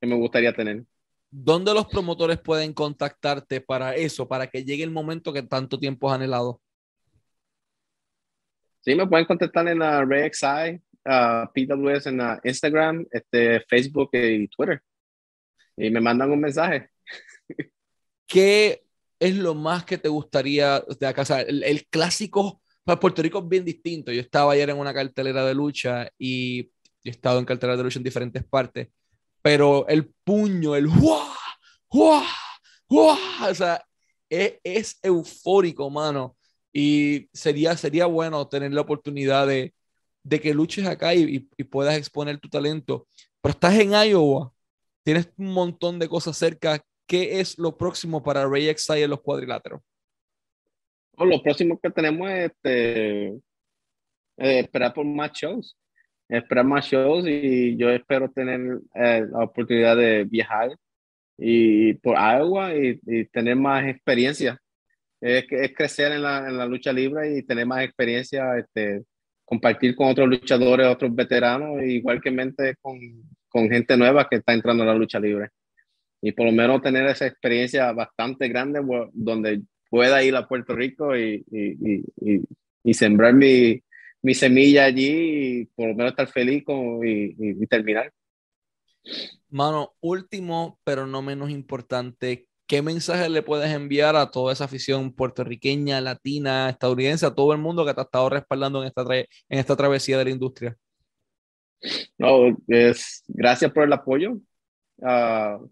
que 0.00 0.06
me 0.06 0.14
gustaría 0.14 0.52
tener. 0.52 0.84
¿Dónde 1.30 1.74
los 1.74 1.86
promotores 1.86 2.38
pueden 2.38 2.72
contactarte 2.72 3.60
para 3.60 3.94
eso, 3.94 4.26
para 4.26 4.46
que 4.46 4.64
llegue 4.64 4.82
el 4.82 4.90
momento 4.90 5.32
que 5.32 5.42
tanto 5.42 5.78
tiempo 5.78 6.08
has 6.08 6.16
anhelado? 6.16 6.62
Sí, 8.80 8.94
me 8.94 9.06
pueden 9.06 9.26
contactar 9.26 9.68
en 9.68 9.80
la 9.80 10.02
RexI, 10.04 10.80
PWS 11.04 12.06
en 12.06 12.20
Instagram, 12.44 13.06
este, 13.10 13.60
Facebook 13.68 14.10
y 14.12 14.48
Twitter 14.48 14.82
y 15.78 15.90
me 15.90 16.00
mandan 16.00 16.30
un 16.30 16.40
mensaje. 16.40 16.90
¿Qué 18.26 18.82
es 19.18 19.36
lo 19.36 19.54
más 19.54 19.84
que 19.84 19.98
te 19.98 20.08
gustaría 20.08 20.82
de 21.00 21.06
acá? 21.06 21.40
El, 21.40 21.86
clásico 21.88 22.62
para 22.84 23.00
Puerto 23.00 23.22
Rico 23.22 23.38
es 23.38 23.48
bien 23.48 23.64
distinto. 23.64 24.12
Yo 24.12 24.20
estaba 24.20 24.52
ayer 24.52 24.70
en 24.70 24.78
una 24.78 24.92
cartelera 24.92 25.44
de 25.44 25.54
lucha 25.54 26.10
y 26.18 26.70
he 27.04 27.10
estado 27.10 27.38
en 27.38 27.44
cartelera 27.44 27.76
de 27.76 27.84
lucha 27.84 27.98
en 27.98 28.04
diferentes 28.04 28.44
partes, 28.44 28.88
pero 29.40 29.86
el 29.88 30.12
puño, 30.24 30.74
el 30.74 30.88
¡guau! 30.88 31.28
¡guau! 31.88 32.24
¡guau! 32.88 33.18
O 33.48 33.54
sea, 33.54 33.82
es, 34.28 34.54
es 34.62 34.98
eufórico, 35.02 35.88
mano. 35.88 36.36
Y 36.72 37.28
sería, 37.32 37.76
sería 37.76 38.06
bueno 38.06 38.46
tener 38.48 38.72
la 38.72 38.82
oportunidad 38.82 39.46
de, 39.46 39.74
de 40.28 40.40
que 40.40 40.54
luches 40.54 40.86
acá 40.86 41.14
y, 41.14 41.22
y, 41.36 41.48
y 41.56 41.64
puedas 41.64 41.96
exponer 41.96 42.38
tu 42.38 42.48
talento. 42.48 43.06
Pero 43.40 43.52
estás 43.52 43.78
en 43.78 43.92
Iowa, 43.92 44.52
Tienes 45.08 45.32
un 45.38 45.54
montón 45.54 45.98
de 45.98 46.06
cosas 46.06 46.36
cerca. 46.36 46.84
¿Qué 47.06 47.40
es 47.40 47.58
lo 47.58 47.78
próximo 47.78 48.22
para 48.22 48.46
Ray 48.46 48.70
XI 48.76 49.04
en 49.04 49.08
los 49.08 49.22
cuadriláteros? 49.22 49.80
Oh, 51.16 51.24
lo 51.24 51.42
próximo 51.42 51.80
que 51.82 51.88
tenemos 51.88 52.30
es 52.30 52.50
este, 52.50 53.28
eh, 53.28 53.40
esperar 54.36 54.92
por 54.92 55.06
más 55.06 55.32
shows. 55.32 55.78
esperar 56.28 56.66
más 56.66 56.84
shows 56.84 57.24
y 57.26 57.74
yo 57.78 57.88
espero 57.88 58.30
tener 58.30 58.82
eh, 58.94 59.24
la 59.30 59.44
oportunidad 59.44 59.96
de 59.96 60.24
viajar 60.24 60.76
y 61.38 61.94
por 61.94 62.14
agua 62.18 62.74
y, 62.74 63.00
tener 63.32 63.56
más 63.56 63.86
experiencia. 63.86 64.60
Es, 65.22 65.46
es 65.50 65.74
crecer 65.74 66.12
en 66.12 66.22
la, 66.22 66.46
en 66.46 66.58
la, 66.58 66.66
lucha 66.66 66.92
libre 66.92 67.34
y 67.34 67.42
tener 67.44 67.64
más 67.64 67.82
experiencia, 67.82 68.58
este, 68.58 69.04
compartir 69.48 69.96
con 69.96 70.08
otros 70.08 70.28
luchadores, 70.28 70.86
otros 70.86 71.14
veteranos, 71.14 71.82
igual 71.82 72.20
que 72.20 72.30
mente 72.30 72.76
con, 72.82 72.98
con 73.48 73.70
gente 73.70 73.96
nueva 73.96 74.28
que 74.28 74.36
está 74.36 74.52
entrando 74.52 74.82
en 74.82 74.88
la 74.90 74.94
lucha 74.94 75.18
libre. 75.18 75.48
Y 76.20 76.32
por 76.32 76.46
lo 76.46 76.52
menos 76.52 76.82
tener 76.82 77.06
esa 77.06 77.26
experiencia 77.26 77.90
bastante 77.92 78.48
grande 78.48 78.80
donde 79.14 79.62
pueda 79.88 80.22
ir 80.22 80.36
a 80.36 80.46
Puerto 80.46 80.74
Rico 80.74 81.16
y, 81.16 81.42
y, 81.50 82.04
y, 82.20 82.42
y 82.84 82.94
sembrar 82.94 83.32
mi, 83.32 83.82
mi, 84.20 84.34
semilla 84.34 84.84
allí 84.84 85.60
y 85.60 85.64
por 85.64 85.88
lo 85.88 85.94
menos 85.94 86.12
estar 86.12 86.28
feliz 86.28 86.62
con, 86.62 87.00
y, 87.06 87.66
terminar. 87.68 88.12
Mano, 89.48 89.94
último, 90.00 90.78
pero 90.84 91.06
no 91.06 91.22
menos 91.22 91.48
importante, 91.48 92.47
¿qué 92.68 92.82
mensaje 92.82 93.28
le 93.28 93.42
puedes 93.42 93.72
enviar 93.72 94.14
a 94.14 94.30
toda 94.30 94.52
esa 94.52 94.64
afición 94.64 95.12
puertorriqueña, 95.12 96.00
latina, 96.00 96.68
estadounidense, 96.68 97.26
a 97.26 97.34
todo 97.34 97.52
el 97.52 97.58
mundo 97.58 97.84
que 97.84 97.94
te 97.94 98.00
ha 98.00 98.04
estado 98.04 98.28
respaldando 98.28 98.82
en 98.82 98.88
esta, 98.88 99.02
en 99.14 99.26
esta 99.48 99.74
travesía 99.74 100.18
de 100.18 100.24
la 100.24 100.30
industria? 100.30 100.76
No, 102.18 102.56
es 102.68 103.24
gracias 103.26 103.72
por 103.72 103.84
el 103.84 103.92
apoyo. 103.92 104.38
Uh, 104.98 105.68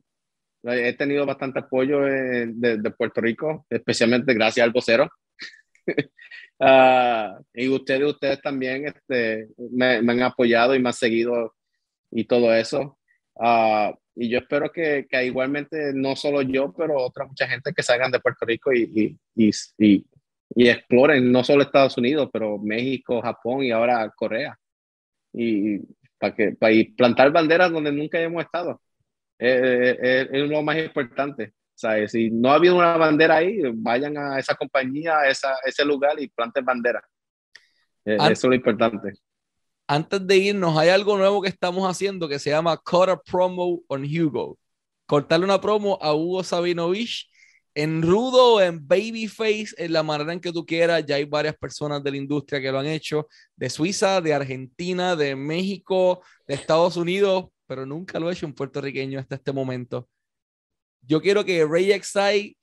he 0.65 0.93
tenido 0.95 1.27
bastante 1.27 1.61
apoyo 1.61 2.01
de, 2.01 2.79
de, 2.79 2.91
Puerto 2.93 3.21
Rico, 3.21 3.67
especialmente 3.69 4.33
gracias 4.35 4.65
al 4.65 4.73
vocero. 4.73 5.11
uh, 6.59 7.45
y 7.55 7.69
ustedes, 7.69 8.05
ustedes 8.05 8.41
también 8.41 8.87
este, 8.87 9.49
me, 9.71 10.01
me, 10.01 10.13
han 10.13 10.23
apoyado 10.23 10.75
y 10.75 10.81
me 10.81 10.89
han 10.89 10.95
seguido 10.95 11.55
y 12.11 12.25
todo 12.25 12.55
eso. 12.55 12.99
Uh, 13.35 13.95
y 14.17 14.31
yo 14.31 14.39
espero 14.39 14.73
que, 14.73 15.07
que, 15.09 15.27
igualmente, 15.27 15.93
no 15.95 16.17
solo 16.17 16.41
yo, 16.41 16.73
pero 16.77 16.97
otra 16.97 17.27
mucha 17.27 17.47
gente 17.47 17.73
que 17.75 17.83
salgan 17.83 18.11
de 18.11 18.21
Puerto 18.21 18.47
Rico 18.47 18.73
y, 18.73 19.19
y, 19.35 19.51
y, 19.77 20.07
y, 20.55 20.69
exploren 20.69 21.31
no 21.31 21.45
solo 21.45 21.63
Estados 21.63 21.99
Unidos, 21.99 22.31
pero 22.33 22.59
México, 22.59 23.21
Japón 23.21 23.63
y 23.63 23.71
ahora 23.71 24.11
Corea. 24.17 24.59
Y 25.35 25.81
para 26.19 26.35
que 26.35 26.53
para 26.53 26.75
plantar 26.97 27.31
banderas 27.31 27.71
donde 27.71 27.93
nunca 27.93 28.19
hemos 28.19 28.43
estado. 28.43 28.81
es 29.39 30.49
lo 30.49 30.63
más 30.63 30.79
importante. 30.79 31.53
¿sabes? 31.75 32.13
Si 32.13 32.31
no 32.31 32.51
ha 32.51 32.55
habido 32.55 32.77
una 32.77 32.97
bandera 32.97 33.37
ahí, 33.37 33.61
vayan 33.75 34.17
a 34.17 34.39
esa 34.39 34.55
compañía, 34.55 35.19
a, 35.19 35.29
esa, 35.29 35.57
ese 35.67 35.85
lugar 35.85 36.19
y 36.19 36.29
planten 36.29 36.65
bandera. 36.65 37.03
eso 38.03 38.31
es 38.31 38.45
lo 38.45 38.55
importante 38.55 39.13
antes 39.87 40.27
de 40.27 40.37
irnos, 40.37 40.77
hay 40.77 40.89
algo 40.89 41.17
nuevo 41.17 41.41
que 41.41 41.49
estamos 41.49 41.89
haciendo 41.89 42.29
que 42.29 42.39
se 42.39 42.51
llama 42.51 42.77
Cut 42.77 43.21
Promo 43.25 43.81
on 43.89 44.05
Hugo. 44.05 44.59
Cortarle 45.07 45.45
una 45.45 45.61
promo 45.61 45.99
a 46.03 46.15
Hugo 46.15 46.43
Sabinovich 46.43 47.31
en 47.75 48.03
rudo, 48.03 48.61
en 48.61 48.87
babyface, 48.87 49.69
en 49.77 49.93
la 49.93 50.03
manera 50.03 50.33
en 50.33 50.41
que 50.41 50.53
tú 50.53 50.65
quieras. 50.67 51.05
Ya 51.07 51.17
hay 51.17 51.25
varias 51.25 51.57
personas 51.57 52.03
de 52.03 52.11
la 52.11 52.17
industria 52.17 52.61
que 52.61 52.73
lo 52.73 52.79
han 52.79 52.87
hecho, 52.87 53.29
de 53.55 53.71
Suiza, 53.71 54.21
de 54.21 54.35
Argentina, 54.35 55.15
de 55.15 55.37
México, 55.37 56.23
de 56.49 56.55
Estados 56.55 56.97
Unidos, 56.97 57.47
pero 57.67 57.87
nunca 57.87 58.19
lo 58.19 58.29
he 58.29 58.33
hecho 58.33 58.47
un 58.47 58.55
puertorriqueño 58.55 59.21
hasta 59.21 59.37
este 59.37 59.53
momento. 59.53 60.09
Yo 61.03 61.21
quiero 61.21 61.45
que 61.45 61.65
Ray 61.65 61.93
XI, 62.03 62.57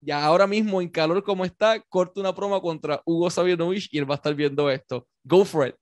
ya 0.00 0.24
ahora 0.24 0.46
mismo 0.46 0.80
en 0.80 0.88
calor 0.90 1.24
como 1.24 1.44
está, 1.44 1.80
corte 1.88 2.20
una 2.20 2.34
promo 2.34 2.60
contra 2.62 3.02
Hugo 3.04 3.30
Sabinovich 3.30 3.88
y 3.90 3.98
él 3.98 4.08
va 4.08 4.14
a 4.14 4.16
estar 4.16 4.34
viendo 4.34 4.70
esto. 4.70 5.08
Go 5.24 5.44
for 5.44 5.66
it. 5.66 5.74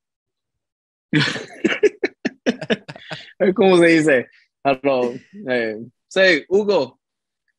¿Cómo 3.55 3.79
se 3.79 3.87
dice? 3.87 4.27
Eh, 5.49 5.77
sí, 6.09 6.45
Hugo, 6.49 7.01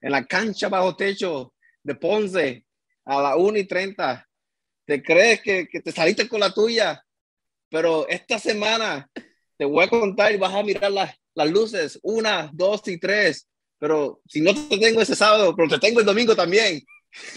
en 0.01 0.11
la 0.11 0.25
cancha 0.25 0.69
bajo 0.69 0.95
techo 0.95 1.53
de 1.83 1.95
Ponce 1.95 2.65
a 3.05 3.21
las 3.21 3.35
1 3.37 3.57
y 3.57 3.65
30, 3.65 4.27
te 4.85 5.01
crees 5.01 5.41
que, 5.41 5.67
que, 5.67 5.81
te 5.81 5.91
saliste 5.91 6.27
con 6.27 6.39
la 6.39 6.53
tuya, 6.53 7.01
pero 7.69 8.07
esta 8.07 8.39
semana 8.39 9.09
te 9.57 9.65
voy 9.65 9.85
a 9.85 9.89
contar 9.89 10.33
y 10.33 10.37
vas 10.37 10.53
a 10.53 10.63
mirar 10.63 10.91
las, 10.91 11.15
las 11.33 11.49
luces, 11.49 11.99
una, 12.03 12.49
dos 12.53 12.87
y 12.87 12.99
tres, 12.99 13.47
pero 13.79 14.21
si 14.27 14.41
no 14.41 14.53
te 14.53 14.77
tengo 14.77 15.01
ese 15.01 15.15
sábado, 15.15 15.55
pero 15.55 15.69
te 15.69 15.79
tengo 15.79 15.99
el 15.99 16.05
domingo 16.05 16.35
también, 16.35 16.81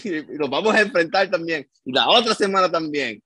y, 0.03 0.09
y 0.17 0.25
nos 0.37 0.49
vamos 0.49 0.75
a 0.75 0.81
enfrentar 0.81 1.29
también, 1.29 1.69
y 1.85 1.93
la 1.93 2.09
otra 2.09 2.35
semana 2.35 2.69
también. 2.69 3.21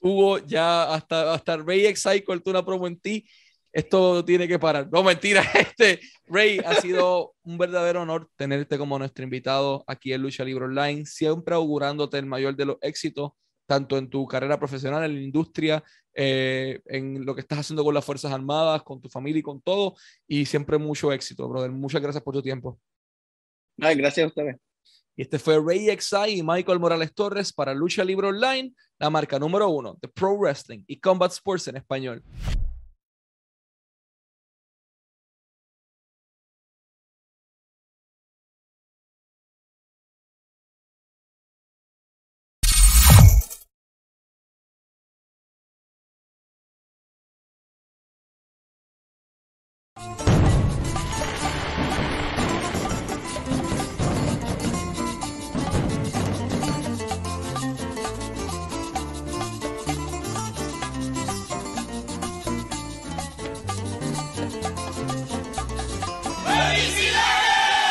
Hugo, 0.00 0.38
ya 0.38 0.92
hasta, 0.92 1.32
hasta 1.32 1.56
Ray 1.56 1.86
Excite 1.86 2.24
cortó 2.24 2.50
una 2.50 2.64
promo 2.64 2.86
en 2.86 2.98
ti. 2.98 3.26
Esto 3.72 4.22
tiene 4.24 4.46
que 4.46 4.58
parar. 4.58 4.88
No, 4.92 5.02
mentira. 5.02 5.42
Este, 5.54 6.00
Ray, 6.26 6.58
ha 6.58 6.74
sido 6.74 7.34
un 7.42 7.56
verdadero 7.56 8.02
honor 8.02 8.28
tenerte 8.36 8.76
como 8.76 8.98
nuestro 8.98 9.24
invitado 9.24 9.82
aquí 9.86 10.12
en 10.12 10.22
Lucha 10.22 10.44
Libre 10.44 10.66
Online, 10.66 11.06
siempre 11.06 11.54
augurándote 11.54 12.18
el 12.18 12.26
mayor 12.26 12.54
de 12.54 12.66
los 12.66 12.76
éxitos, 12.82 13.32
tanto 13.66 13.96
en 13.96 14.10
tu 14.10 14.26
carrera 14.26 14.58
profesional, 14.58 15.04
en 15.04 15.14
la 15.14 15.22
industria, 15.22 15.82
eh, 16.14 16.80
en 16.86 17.24
lo 17.24 17.34
que 17.34 17.40
estás 17.40 17.60
haciendo 17.60 17.82
con 17.82 17.94
las 17.94 18.04
Fuerzas 18.04 18.32
Armadas, 18.32 18.82
con 18.82 19.00
tu 19.00 19.08
familia 19.08 19.40
y 19.40 19.42
con 19.42 19.62
todo, 19.62 19.94
y 20.26 20.44
siempre 20.44 20.76
mucho 20.76 21.10
éxito, 21.12 21.48
brother. 21.48 21.70
Muchas 21.70 22.02
gracias 22.02 22.22
por 22.22 22.34
tu 22.34 22.42
tiempo. 22.42 22.78
Ay, 23.80 23.96
gracias 23.96 24.24
a 24.24 24.28
ustedes. 24.28 24.56
Y 25.16 25.22
este 25.22 25.38
fue 25.38 25.60
Ray 25.62 25.88
XI 25.98 26.38
y 26.38 26.42
Michael 26.42 26.80
Morales 26.80 27.12
Torres 27.14 27.52
para 27.52 27.74
Lucha 27.74 28.02
Libre 28.02 28.28
Online, 28.28 28.72
la 28.98 29.10
marca 29.10 29.38
número 29.38 29.68
uno 29.68 29.98
de 30.00 30.08
Pro 30.08 30.36
Wrestling 30.38 30.84
y 30.86 30.98
Combat 30.98 31.32
Sports 31.32 31.68
en 31.68 31.76
español. 31.76 32.22